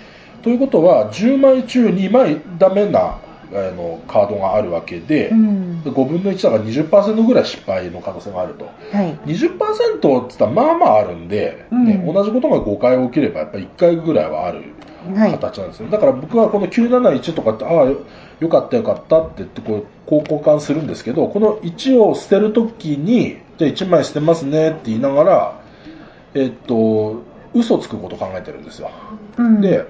[0.43, 3.17] ということは10枚中2枚ダメな
[3.51, 5.81] あのカードがあるわけで、うん。
[5.83, 9.17] 5分の1だから20%ぐらい失敗の可能性があるとはい。
[9.25, 14.63] 20%って言ったらまあまああるんで、うんね、同じことが5回起きればやっぱり1回ぐらいはある
[15.15, 15.31] はい。
[15.31, 17.85] 形なんですよ、だから僕はこの971とかってああ
[18.39, 25.61] よよかったよかったって言ってこうこう交換するんですけどこの1を捨てるときにじゃあ1枚捨てますねって言いながら
[26.33, 27.23] えっと
[27.53, 28.91] 嘘つくことを考えてるんですよ、
[29.37, 29.61] うん。
[29.61, 29.85] で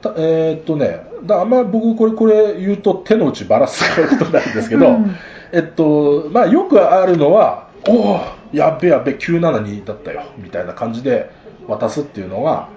[0.00, 5.16] たえーっとねだあんま僕これこれ言うと手の内ばらすことになるんですけど、うん
[5.52, 8.20] えっとまあ、よくあるのはおお
[8.52, 11.30] やっべやっべ972だったよみたいな感じで
[11.68, 12.68] 渡すっていうのが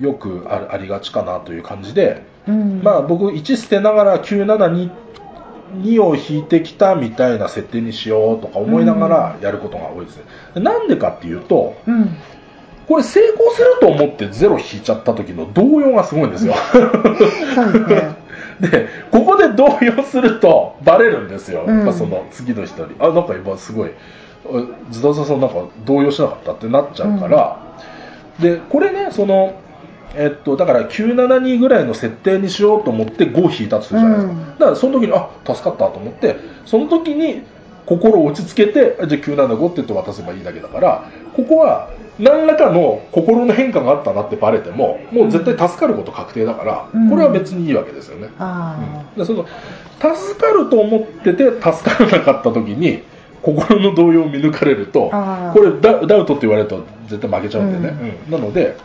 [0.00, 2.82] よくありがちかなという感じで、うん。
[2.82, 4.90] まあ、僕1捨てながら972
[5.76, 10.24] 2を引いてきたみたいな設定にしようとか思いながらやることが多いですね。
[10.54, 12.16] でなんでかっていうと、うん。
[12.86, 16.54] これ成功すると思ってゼロ引いちゃった時の動揺がすごいんですよ。
[18.60, 21.64] で ここで動揺するとバレるんですよ。
[21.66, 22.94] うんその次の人に。
[22.98, 23.90] あ、なんか今すごい、
[24.46, 27.58] あズダズダさんなんか動揺しなかったってなっちゃうから、
[28.40, 29.52] で、これね、その、
[30.14, 34.32] えっと、だから972ぐらいの設定にしようと思って5引いたとするじゃないですか。
[34.32, 34.58] うん。
[34.58, 37.42] だからその時に、あ、助かったと思って、その時に
[37.86, 47.10] 心を落ち着けて、あじゃあ975って言って渡せばいいだけだから、ここは何らかの心の変化があったなってバレても、もう絶対助かること確定だから、うん。
[47.10, 48.28] これは別にいいわけですよね。
[48.38, 48.76] あ
[49.16, 49.46] でその
[50.00, 53.02] 助かると思ってて助からなかった時に
[53.42, 58.32] 心の動揺を見抜かれるとこれダダウトって言われると絶対負けちゃうんでね、うん。
[58.32, 58.76] なので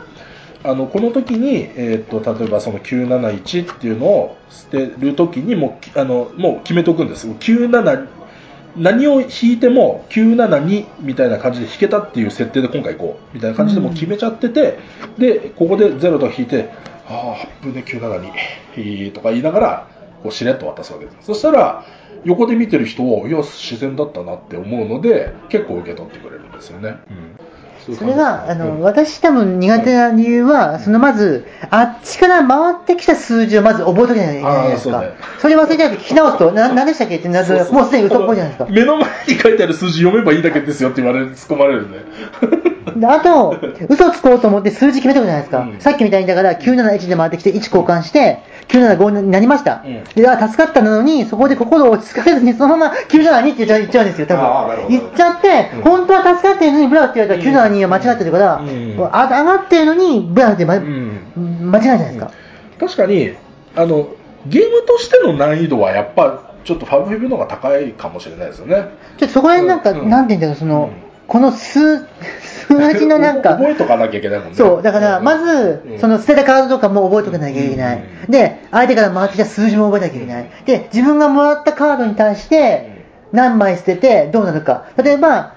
[0.64, 8.08] あのこの時に、えー、と例えばその971っていうのを捨てる時にもうあのもう決めとくんです97
[8.78, 14.80] 何を引いても972みたいな感じで引けたっていう設定で今回行こうみたいな感じでもう決めちゃってて、
[15.20, 16.72] でここで0と引いて
[17.06, 19.88] ああ危ね972とか言いながら
[20.24, 21.18] こうしれっと渡すわけです。
[21.22, 21.86] そしたら、
[22.24, 26.98] 横で見てる人を、いや、自然だったなって思うので、結構受け取ってくれるんですよね。
[27.10, 27.53] うん
[27.98, 35.04] それが、あの、うん私多分苦手な理由は、そのまず、あっちから回ってきた数字をまず覚えとけないといけないじゃないですか。
[35.40, 37.18] それ忘れちゃうと聞き直すと、な、何でしたっけ？
[37.18, 38.68] ってなると、もうすでに嘘っぽいじゃないですか。
[38.72, 42.00] 目の前に書いてある数字読めばいいだけですよって言われる、突っ込まれるんで。
[42.98, 43.56] であと、
[43.90, 45.60] 嘘つこうと思って数字決めたじゃないですか。
[45.60, 49.82] うんさっきみたいにだから971で回ってきて1交換して、975になりました。
[49.86, 54.88] うんで、あ、助かったのに、そこで心を落ち着かせずに、そのまま972って言っちゃう言っちゃうんですよ、多分。
[54.90, 62.32] 言っちゃって、うん本当は助かってるのにブラフって言われたら972は間違ってるから、うんあ上がってるのにブラって、まうん間違いじゃないですか。
[62.80, 63.34] 確かに
[63.76, 64.10] あの
[64.48, 70.92] ゲームとしての難易度はやっぱちょっとファブフィブの方が高いかもしれないですよねちょそこら辺なんか、うんなんて言うんだろう、その、
[71.28, 72.06] この数、
[72.68, 77.98] 数字のなんか、覚えとかなきゃいけないもんねそう、だから、まず、その捨てたカードとかも覚えておかなきゃいけない。
[77.98, 80.50] うんで、相手から回ってきた数字も覚えなきゃいけない。
[80.66, 84.86] で、自分がもらったカードに対して、何枚捨ててどうなるか。
[84.98, 85.56] 例えば、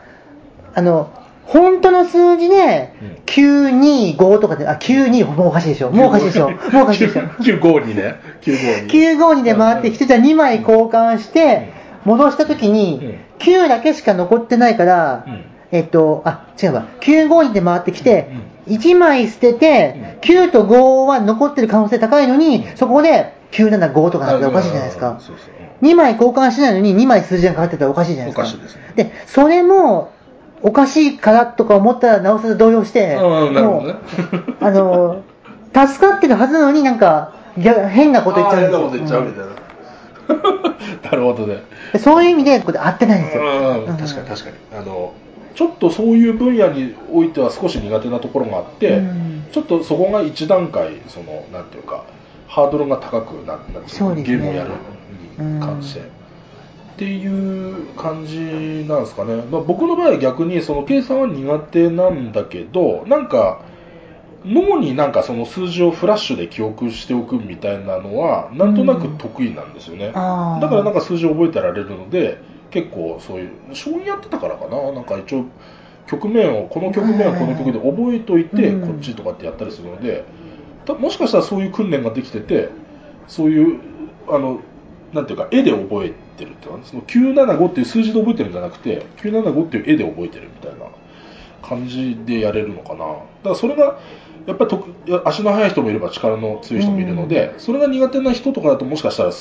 [0.74, 1.10] あの、
[1.46, 5.90] 本当の数字でうん、925とかで、あ、92、もうおかしいでしょ。
[5.90, 6.50] もうおかしいでしょ。
[6.50, 7.22] もうおかしいでしょ。
[7.22, 8.20] 952ね。
[8.42, 11.72] 952 952で回ってきて、じゃあ2枚交換して、
[12.04, 15.44] 戻したときに、9だけしか残ってないから、うん。
[15.72, 16.86] えっと、あ、違うわ。
[17.00, 18.30] 952で回ってきて、
[18.68, 25.18] 1枚捨てて、9と5は残ってる可能性高いのに、そこで975とかなったらおかしいじゃないですか。
[25.20, 25.56] そうそう。
[25.82, 28.42] 2枚交換しないのに2枚数字がかかってたらおかしいじゃないですか。
[28.42, 28.92] おかしいですね。
[28.96, 30.12] で、それも、
[30.62, 33.16] おかしいからとか思ったら、なおさら動揺して、ね。
[33.16, 33.96] もう
[34.60, 35.22] あの、
[35.72, 38.60] 助かってるはずなのになんか、逆変なこと言っちゃう。
[38.62, 41.54] 変なこと言っちゃうみたいな、 なるほどね。
[41.54, 43.42] うんそういう意味で、これ合ってないんですよ。
[43.86, 44.56] 確かに確かに。
[44.78, 45.12] あの
[45.54, 49.44] ちょっとそういう分野においては少し苦手なところがあって、うん。
[49.52, 52.04] ちょっとそこが一段階そのなんていうか
[52.46, 53.60] ハードルが高くななっ
[54.22, 54.70] ゲームをやる
[55.38, 56.02] に関して、
[56.96, 58.38] っていう感じ
[58.88, 63.60] なんですかね、まあ、僕の場合は逆にその計算は苦手なんだけどなんか
[64.46, 70.62] 脳になんかその数字をフラッシュで記憶しておくみたいなのはなんとなく得意なんですよね、あー。
[70.62, 72.40] だからなんか数字を覚えてられるので
[72.70, 74.92] 結構そういう将棋やってたからかな。
[74.92, 75.44] なんか一応
[76.06, 78.88] 局面をこの局面はこの曲で覚えといてうん。
[78.88, 80.24] こっちとかってやったりするので
[80.86, 82.70] たもしかしたらそういう訓練ができてて
[83.26, 83.80] そういう
[84.28, 84.60] あの
[85.12, 90.86] なんていうか絵で覚えてるってその975っていう数字で覚えてるんじゃなくて975っていう絵で覚えてるみたいな
[91.62, 93.04] 感じでやれるのかな。
[93.04, 93.98] だからそれが
[94.46, 94.70] やっぱり
[95.24, 99.32] 足の速い人もいれば力の強い人もいるので、それが苦手な人とかだともしかしたら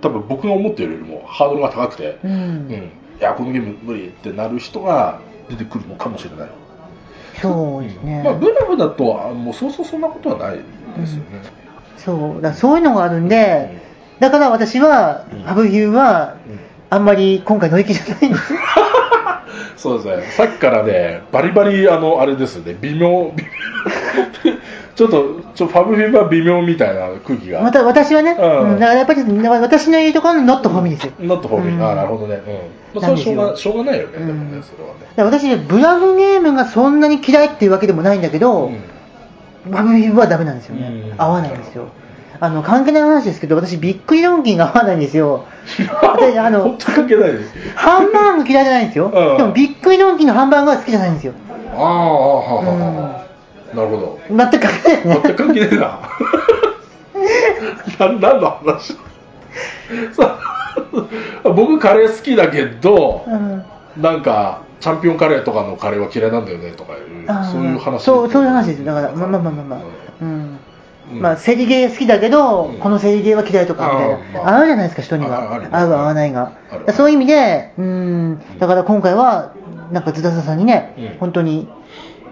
[0.00, 2.32] 多分僕が思っているよりもハードルが高くて、うん。
[2.32, 6.48] うん、いやこのゲーム無理ってなる人が出てくるのかもしれない、
[7.40, 8.22] そうですね。
[8.24, 11.42] まあ、ブラフだとあもうそうそうそんなことはないですよね、
[11.96, 13.80] そう、だそういうのがあるんで、
[14.20, 15.42] だから私は、うん。
[15.42, 16.58] ハブヒューは、うん。
[16.90, 18.30] あんまり今回乗り気じゃない。
[18.30, 18.54] んです。
[19.76, 20.32] そうですね。
[20.32, 22.76] さっきからねバリバリあのあれですね。
[22.80, 24.52] 微妙微妙
[24.96, 27.62] ちょっとちょファブフィブは微妙みたいな空気が。
[27.62, 28.72] また私はね、うん。
[28.72, 28.80] うん。
[28.80, 31.04] だからやっぱり私の言うところの not for me です。
[31.06, 31.12] よ。
[31.20, 31.82] not for me、うん。
[31.84, 32.42] ああなるほどね、
[32.94, 34.26] うん、それはしょうがしょうがないよね、うん。
[34.26, 35.00] でもねそれはね。
[35.14, 38.72] だから私、ブラフゲームがそんなに嫌いっていうわけでもないんだけど、
[39.66, 39.72] うん。
[39.72, 40.88] ファブフィブはダメなんですよね。
[41.12, 41.22] うん。
[41.22, 41.84] 合わないんですよ。
[42.40, 45.44] あの、関係ない話ですけど、私、ビックリドンキーが合わないんですよ。
[46.02, 49.06] 私あの本当に関係ないですハンバーグ嫌いじゃないんですよ。
[49.06, 49.36] うん。
[49.36, 51.32] でも、ビックリドンキーのハンバーグは好きじゃないんですよ。
[51.74, 51.92] ああは
[52.50, 53.24] あは
[53.74, 54.18] なるほど。
[54.30, 55.18] 全く関係ない。
[55.18, 55.20] ね。
[55.22, 56.00] 全く関係ねえな。
[57.98, 58.96] な何の話？
[60.12, 60.38] さ
[61.44, 63.64] 僕カレー好きだけどうん。
[64.00, 67.00] なんかチャンピオンカレーとかのカレーは嫌いなんだよねとかいう
[67.50, 68.02] そういう話。
[68.02, 68.84] そうそういう話です。
[68.84, 69.76] だからまあまあまあまあま。
[69.76, 69.78] あ
[70.22, 70.28] うん。
[70.28, 70.58] うん
[71.12, 72.78] まあセリゲー好きだけど、うん。
[72.78, 75.54] このセリゲーは嫌いとかみたいな、合うじゃないですか人には。
[75.72, 76.52] 合う合わないが。
[76.94, 78.40] そういう意味でうん。
[78.58, 79.52] だから今回は
[79.92, 81.18] なんかズダサさんにね、うん。
[81.18, 81.68] 本当に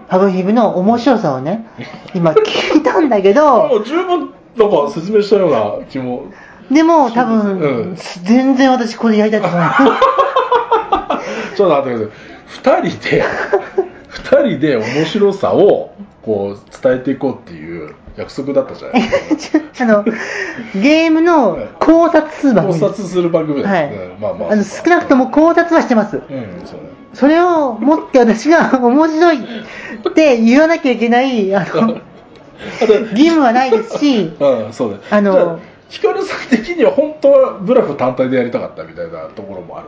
[0.07, 1.65] ハブヒブの面白さをね
[2.15, 6.25] 今聞いたんだけもどう十分なんか説明したような気も。
[6.71, 9.61] でも多分、うん全然私これやりたいと思う。
[11.55, 12.11] ちょっと待ってく
[12.65, 12.81] ださい。
[12.83, 13.23] 2人で
[14.11, 15.91] 2人で面白さを
[16.27, 19.01] こう伝えていこうっていう約束だったじゃない。
[19.01, 20.03] ですかあの
[20.75, 24.51] ゲームの考察する番考組察する番組です、はい、うんまあまあ。
[24.51, 26.17] あの少なくとも考察はしてます。
[26.17, 26.23] うん
[26.65, 31.97] そうねそれをもって私が面白いって言わなきゃいけないあの
[33.11, 35.59] 義務はないですし うんそうねあの
[35.89, 39.87] ヒカルさん的には本当はブラフ単体でやりたかったみたいなところもある？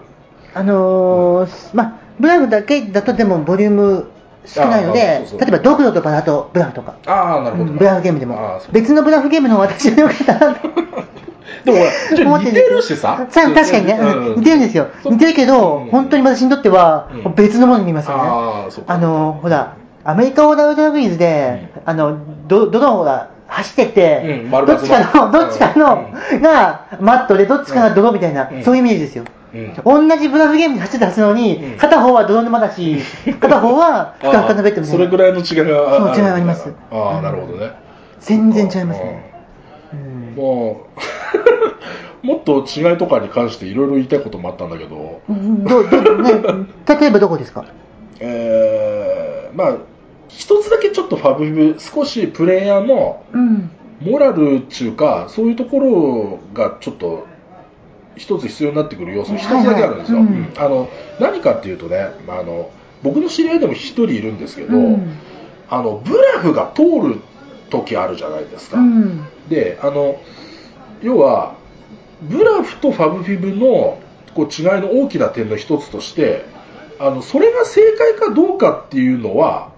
[0.55, 4.07] あのーまあブラフだけだとでもボリューム
[4.45, 4.99] 少ないのあで
[5.39, 8.61] 例えばドクロとかだとブラフとか、ああなるほど、うんブラフゲームでも。
[8.71, 10.69] 別のブラフゲームの方が私は良かったなと。
[11.65, 13.27] でも似てるしさ。
[13.29, 14.35] さ確かにね、うん。
[14.37, 14.87] 似てるんですよ。
[15.05, 15.89] 似てるけど、うん。
[15.89, 17.35] 本当に私にとってはうん。
[17.35, 18.83] 別のものに見えますよね。
[18.87, 22.17] あの、ほら、アメリカ横断ウルトラブリーズで、あの、
[22.47, 28.63] ど、どのほら、走ってって、どっちかの、どっちかの、うがマットで、どっちかが泥みたいな、うん。
[28.63, 29.25] そういうイメージですよ。
[29.53, 30.07] うん。
[30.09, 31.77] 同じブラフゲームで走ってたはずなのに、うん。
[31.77, 32.97] 片方は泥沼だし、
[33.39, 34.97] 片方はふかふかのベッドみたいな。
[34.97, 36.73] それぐらいの違いがそ違いあります。
[36.91, 37.23] ああ、うん。
[37.23, 37.71] なるほどね。
[38.19, 39.31] 全然違いますね。
[39.93, 40.35] うん。
[40.35, 40.81] も
[42.23, 46.31] う、 もっと違いとかに関していろいろ言いたいこともあったんだけど、うんどう、どう、ね、
[46.99, 47.65] 例えばどこですか？
[48.19, 49.73] えー、まあ、
[50.27, 53.71] 一つだけちょっとファブブ、少しプレイヤーのうん。
[54.01, 57.25] モラルっていうか、そういうところがちょっと、
[58.19, 60.19] 一つ必要になってくる要素、一つだけあるんですよ。
[60.19, 60.89] はいはいうんうんあの
[61.19, 62.69] 何かっていうとね、まあ、あの
[63.01, 65.17] 僕の知り合いでも一人いるんですけど、うん
[65.71, 67.21] あのブラフが通る
[67.69, 68.77] 時あるじゃないですか。
[68.77, 69.25] うん。
[69.47, 70.19] であの
[71.01, 71.55] 要は
[72.21, 74.01] ブラフとファブフィブの
[74.33, 76.45] こう違いの大きな点の一つとして
[76.99, 79.71] あのそれが正解かどうかっていうのは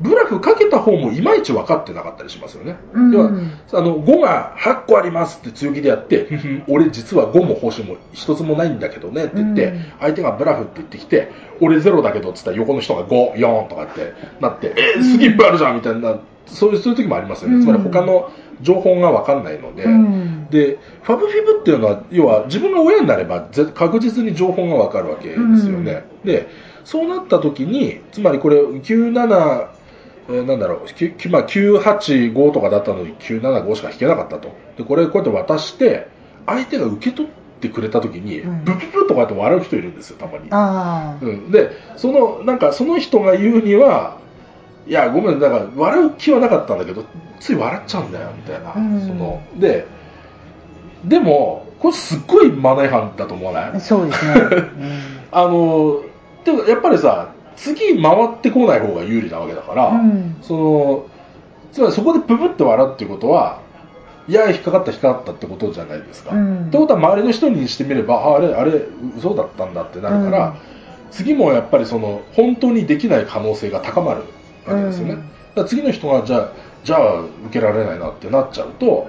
[0.00, 2.76] ブラフかけた方もいまいち分かってなかったりしますよね。
[2.92, 3.12] うん。
[3.12, 3.30] 要は
[3.72, 6.28] あの5が8個ありますって強気でやって、
[6.68, 9.84] 俺実は5も報酬も1つもないんだけどねって言って、うん。
[10.00, 11.30] 相手がブラフって言ってきて、
[11.60, 17.56] 俺0だけどって言ったら横の人が5、4とかってなって、えー、スキップあるじゃんみたいな、そういうそういう時もありますよね。
[17.56, 17.62] うん。
[17.62, 20.48] つまり他の情報が分かんないので、うん。
[20.50, 25.38] で、ファブフィブっていうのは、要は自分が親になればぜ確実に情報が分かるわけです
[25.70, 26.04] よね。
[26.24, 26.48] で、
[26.84, 29.68] そうなった時に、つまりこれ97、
[30.28, 34.48] えーなんだろう、きゅまあ、985とかだったのに975しか引けなかったと。
[34.78, 36.08] で、これこうやって渡して、
[36.46, 40.48] 相手が受け取ってくれた時に、うんブププとかって笑う人いるんですよ、たまに。
[40.50, 41.24] ああ。
[41.24, 44.18] うん、で、その、なんかその人が言うには、
[44.86, 47.04] いや、ごめん、だから笑う気はなかったんだけど、
[47.40, 48.74] つい笑っちゃうんだよ、みたいな。
[48.76, 49.86] うんそので、
[51.04, 53.80] でも、これすっごいマナー違反だと思わない？
[53.80, 54.34] そうですね。
[55.32, 56.00] あの、
[56.44, 61.06] でもやっぱりさ、次回ってこない方が有利なわけだから、うんその、
[61.72, 63.60] つまりそこでブブって笑うっていうことは、
[64.26, 66.34] いや、引っかかった、引っかかったってことじゃないですか。
[66.34, 68.82] うんってことは周りの人にしてみれば、ああれ、あれ、
[69.18, 70.74] 嘘だったんだってなるから、うん
[71.14, 74.22] 次もやっぱりその、本当にできない可能性が高まる
[74.66, 75.14] わけですよね。
[75.14, 76.52] うんだ次の人が、じゃあ、
[76.82, 79.06] じゃあ、受けられないなってなっちゃうと、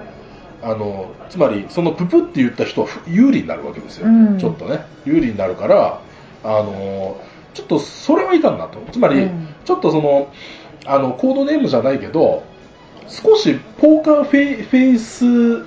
[0.62, 4.06] あの、つまり、そのププって言った人は有利になるわけですよ。
[4.06, 6.00] うんちょっとね、有利になるから、
[6.44, 7.16] あの、
[7.56, 8.78] ちょっとそれはいかんなと。
[8.92, 10.28] つまり、うんちょっとその、
[10.84, 12.44] あの、コードネームじゃないけど、
[13.08, 15.64] 少しポーカーフェイス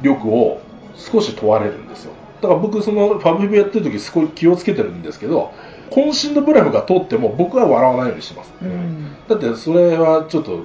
[0.00, 0.62] 力を
[0.96, 2.12] 少し問われるんですよ。
[2.40, 5.52] だから僕、そのファブリブやってる時すごい気をつけてるんですけど、
[5.90, 8.52] 渾身のブラフが通っても僕は笑わないようにしてます。
[8.62, 10.64] うんだってそれはちょっと、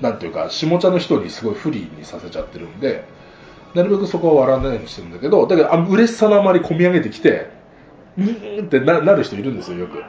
[0.00, 3.04] なんていうか、下茶の人にすごい不利にさせちゃってるんで、
[3.74, 7.50] なるべくそこは笑わないようにしてるんだけど、だけどあ嬉しさのあまり込み上げてきて、
[8.18, 10.02] うーんってななる人いるんですよ、よく。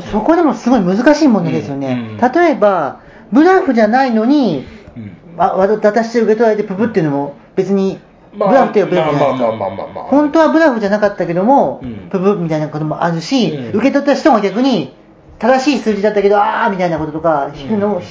[0.00, 1.92] そこでもすごい難しい問題ですよね。
[1.92, 3.00] うんうん例えば、
[3.32, 4.66] ブラフじゃないのに、
[4.96, 7.98] うんあわ渡して受け取られてププっていうのも別に、
[8.32, 9.48] ブラフっていうブラフじゃないですか。
[9.48, 10.04] まあまあまあまあまあまあ。
[10.04, 14.94] 本当はブラフじゃなかったけども、うんププみたいなこともあるし、うん受け取った人も逆に、
[15.38, 18.02] 正しい数字だったけど、あーみたいなこととか、引くのを、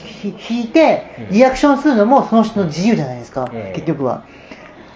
[0.49, 4.23] 引いてう、んリアクションするのもその人の自由じゃないですか、うん結局は。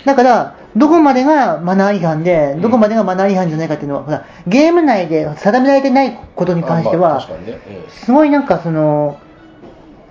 [0.06, 7.28] だから、どこまでがマナー違反で、どこまでがマナー違反じゃないかっていうのは、ほら、ゲーム内で定められてないことに関しては。
[7.90, 9.20] すごいなんかその、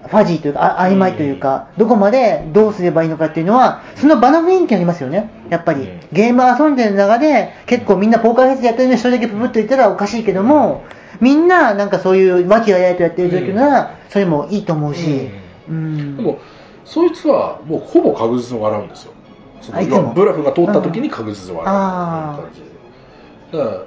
[0.07, 5.83] ファジーというか、あ曖昧というか、どこまでどうすればいいのかっていうのは、その場の雰囲気ありますよね、やっぱり。
[5.83, 6.01] うん。
[6.13, 10.83] ゲーム遊んでる中で、結構みんなポーカーフェイスやってるのに一人だけププッと言ったらおかしいけども、
[11.21, 15.29] みんななんかそういう和気あいあいとやってる状況なら、それもいいと思うし、
[15.69, 16.17] ううんん。
[16.17, 16.39] でも、
[16.85, 19.13] そいつはもうほぼ確実に笑うんですよ。
[19.61, 22.43] そのブラフが通った時に確実に笑うあー。
[22.43, 23.59] 感じで。
[23.59, 23.87] だから、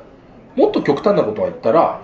[0.56, 2.02] もっと極端なことを言ったら、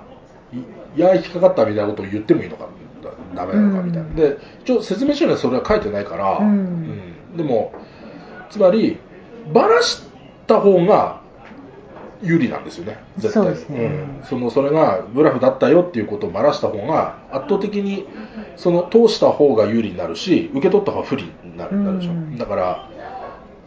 [0.54, 2.68] いいや、引っかかったみたいなことを言ってもいいのか、
[3.04, 4.08] だダメなのかみたいな。
[4.08, 4.16] うん。
[4.16, 6.48] で、一応説明書にはそれは書いてないから、うん。
[6.48, 7.38] うん。
[7.38, 7.74] でも、
[8.50, 8.98] つまり、
[9.54, 10.04] ばらし
[10.46, 11.22] た方が
[12.22, 13.56] 有利なんですよね、絶対。
[13.56, 13.86] そね。
[14.22, 18.08] うん、そのそれがブラフだったよっていうことをばらした方が、圧倒的に
[18.56, 22.12] その通した方が有利になるし、受け取った方が不利になるなるでしょ。
[22.12, 22.38] うん。
[22.38, 22.90] だから、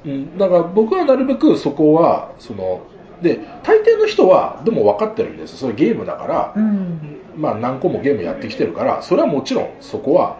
[0.05, 2.83] うん、だから僕はなるべくそこは、その、
[3.23, 7.21] で、大抵の人は、でも分かってるんですそれゲームだから、うん。
[7.37, 10.39] まあ何個もゲームやってきてるから、それはもちろんそこは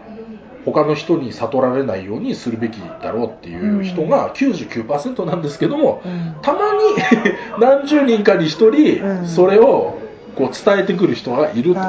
[0.65, 6.35] 他の人に悟られないようにするべきだろうっていう人が99%なんですけども、うん。
[6.41, 6.79] たまに
[7.59, 9.27] 何十人かに一人うん。
[9.27, 9.99] それを
[10.35, 11.79] こう伝えてくる人がいると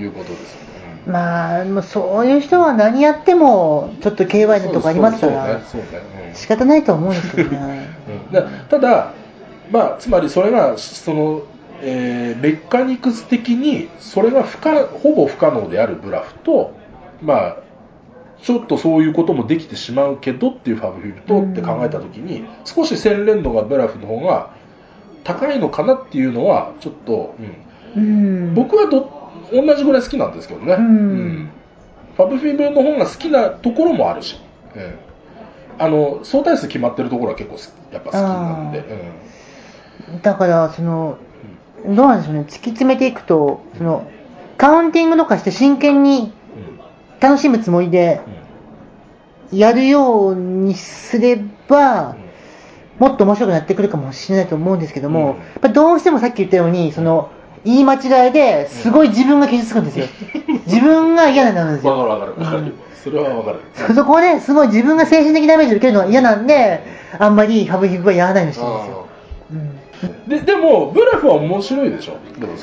[0.00, 0.77] いうことですよね。
[1.06, 5.86] まあ、もうそういう人は何やっても、ちょっと KY のとこありますから、そうねそうね
[6.28, 6.34] うん。
[6.34, 7.88] 仕方ないとは思うんですけどね。
[8.08, 9.12] うんだただ、
[9.70, 11.42] まあ、つまりそれがその、
[11.82, 16.72] えーメカニクス的にそれが不可ほぼ不可能であるブラフと、
[17.22, 17.56] まあ、
[18.42, 24.50] ちょっとそういうこともできてしまうけどっていうファブフィルとって考えたときに、少し洗練度がブラフの方が
[25.24, 27.68] 高いのかなっていうのはちょっと、うん。
[27.96, 29.17] うん、僕はど
[29.52, 31.50] 同じぐらい好きなんですけどね、うん。
[32.16, 34.38] ファブフィブの方が好きなところもあるし、
[34.74, 35.08] うん
[35.78, 37.56] あの相対数決まってるところは結構
[37.92, 38.78] やっぱ好きなんで、
[40.10, 40.22] うん。
[40.22, 41.18] だから、その、
[41.86, 44.10] どうなんでしょうね、突き詰めていくと、その、
[44.56, 46.32] カウンティングとかして真剣に
[47.20, 48.20] 楽しむつもりで
[49.52, 52.16] やるようにすれば、
[52.98, 55.72] もっと面白くなってくるかもしれないと思うんですけども、うん。
[55.72, 57.30] どうしてもさっき言ったように、その、
[57.68, 60.06] 言い間違いですごい自分が傷つくんですよ。
[60.66, 61.98] 自分が嫌になるんですよ。
[61.98, 62.72] わかるわかるわかる、
[63.04, 66.80] それはわかる、そそこですごい自分が精神的ダメージを受けるのは嫌なんで、
[67.18, 69.06] あんまりファブヒブはやらないようにしてるんですよ。
[69.52, 70.28] うん。
[70.28, 72.16] ででもブラフは面白いでしょ？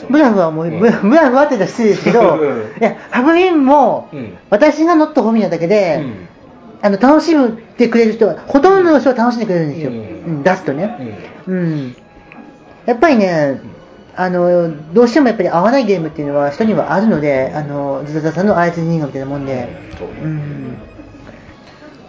[0.09, 0.79] ブラフはもう、うん。
[0.79, 2.59] ブラフはって言ったら失礼ですけど、うん。
[2.79, 4.37] いや、ハブビンも、うん。
[4.49, 6.27] 私がノットホミなだけで、うん。
[6.81, 9.91] あの、楽しむってくれる人は、ほとんどの人は楽しんでくれるんですよ。
[9.91, 9.97] うん。
[9.97, 10.95] うん出すとね。
[11.47, 11.57] うん。
[11.57, 11.95] うん。
[12.85, 13.59] やっぱりね、
[14.17, 19.67] あの、どうしてもやっぱり合わないゲームっていうのは人にはあるので、あの、ズタザさんの操り人形みたいなもんで、
[19.97, 20.77] そううん。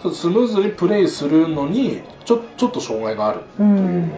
[0.01, 4.11] そうスムーズにプレイするのにちょちょっと障害があるうん。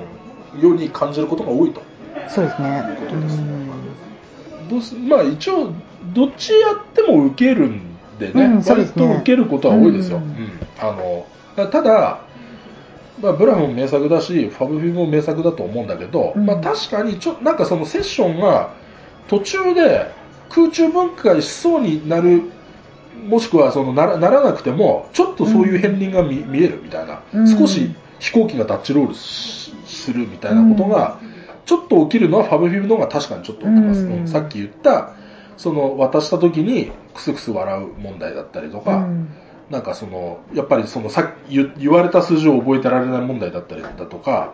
[0.60, 1.82] ように感じることが多いと。
[2.28, 2.84] そうですね。
[3.00, 3.38] ことです。
[3.38, 3.70] うん。
[4.70, 5.72] どうすまあ一応
[6.14, 8.76] どっちやっても受けるんでね,、うんですね。
[8.76, 10.22] 割と受けることは多いですよ、
[10.80, 11.26] あの
[11.72, 12.20] ただ、
[13.22, 16.46] まあ、ブラフも名作だしファブフィも名作だと思うんだけど、うん。
[16.46, 18.74] まあ、確かにちょなんかそのセッションが
[19.28, 20.12] 途中で
[20.50, 22.44] 空中分解しそうになる
[23.28, 27.48] もしくはそのならならなくてもちょっとそういう片鱗が見,、見えるみたいな、うん。
[27.48, 31.20] 少し飛行機がタッチロールしするみたいなことが、
[31.66, 34.28] ちょっと起きるのはファブフィブの方が確かにちょっと起きます、うんうん。
[34.28, 35.14] さっき言った
[35.58, 39.30] その渡した時にクスクス笑う問題だったりとか、うん
[39.70, 44.54] なんかそのやっぱりそのさ言言われた数字を覚えてられない問題だったりだとか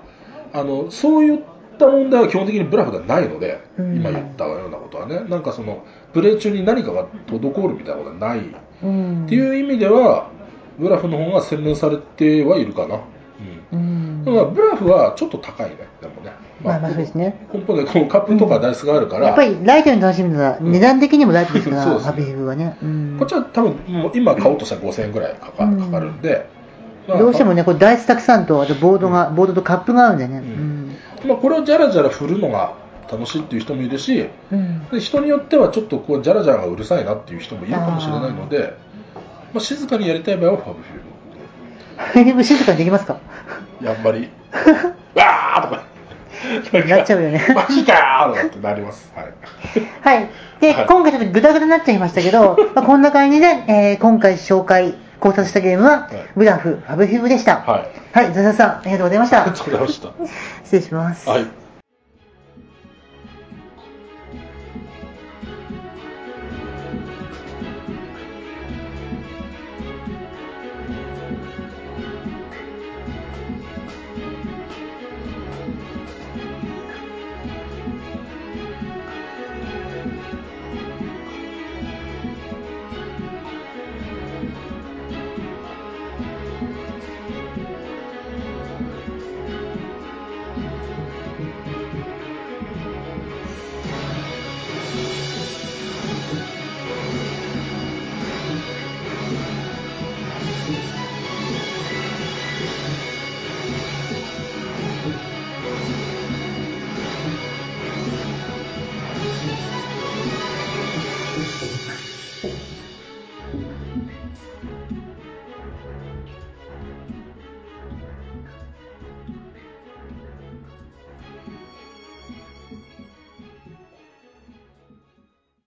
[0.53, 1.39] あのそういっ
[1.77, 3.95] た問題は基本的にブラフがないので、うん。
[3.97, 5.19] 今言ったようなことはね。
[5.29, 8.39] なんかそのプレー中に何かが滞るみたいなことはない。
[8.39, 8.43] っ
[8.83, 9.25] うん。
[9.27, 10.29] ていう意味では
[10.79, 13.01] ブラフの方が洗練されてはいるかな、
[13.71, 13.79] うん。
[13.79, 14.04] うん。
[14.25, 15.77] だからブラフはちょっと高いね。
[16.01, 16.31] でもね、
[16.63, 17.47] まあまあそうですね。
[17.53, 22.77] 根本でこうカップとかダイスがあるから、やっぱりライトに楽しむのは、値段的にもライトですから、ハブヒブはね。
[22.81, 23.15] うん。
[23.19, 26.47] こっちは多分もう今買おうとしたら5000円ぐらいかか,、るんで、
[27.07, 30.37] まあどうしてもね、これダイスたくさんと、あとボードが、ボードとカップがあるんでね。
[30.37, 30.95] うん。
[31.27, 32.73] まあ、これをじゃらじゃら振るのが
[33.11, 34.87] 楽しいっていう人もいるしうん。
[34.89, 38.73] で人によってはちょっとこうじゃらじゃらがうるさいなっていう人もいるかもしれないので
[39.55, 41.01] まあ、静かにやりたい場合はファブフィブ
[42.43, 43.17] 静かにできますか？
[43.81, 44.29] ムやんまり。
[45.15, 45.83] わーとか。
[46.87, 47.41] なっちゃうよね。
[47.55, 49.11] マジかーってなります。
[49.15, 50.17] はい。
[50.19, 50.29] はい。
[50.59, 50.85] で、はい。
[50.85, 56.15] 今回ちょっとグダグダになっちゃいましたけど、まあ、こんな感じで、えー今回紹介、考察したゲームは、い。
[56.35, 57.57] ブラフ、ファブフィブでした。
[57.65, 58.17] はい。
[58.25, 59.41] はい、ザザさん、ありがとうございました。
[59.41, 59.63] ありがと。
[59.63, 60.09] うございました。
[60.63, 61.27] 失礼します。
[61.29, 61.64] はい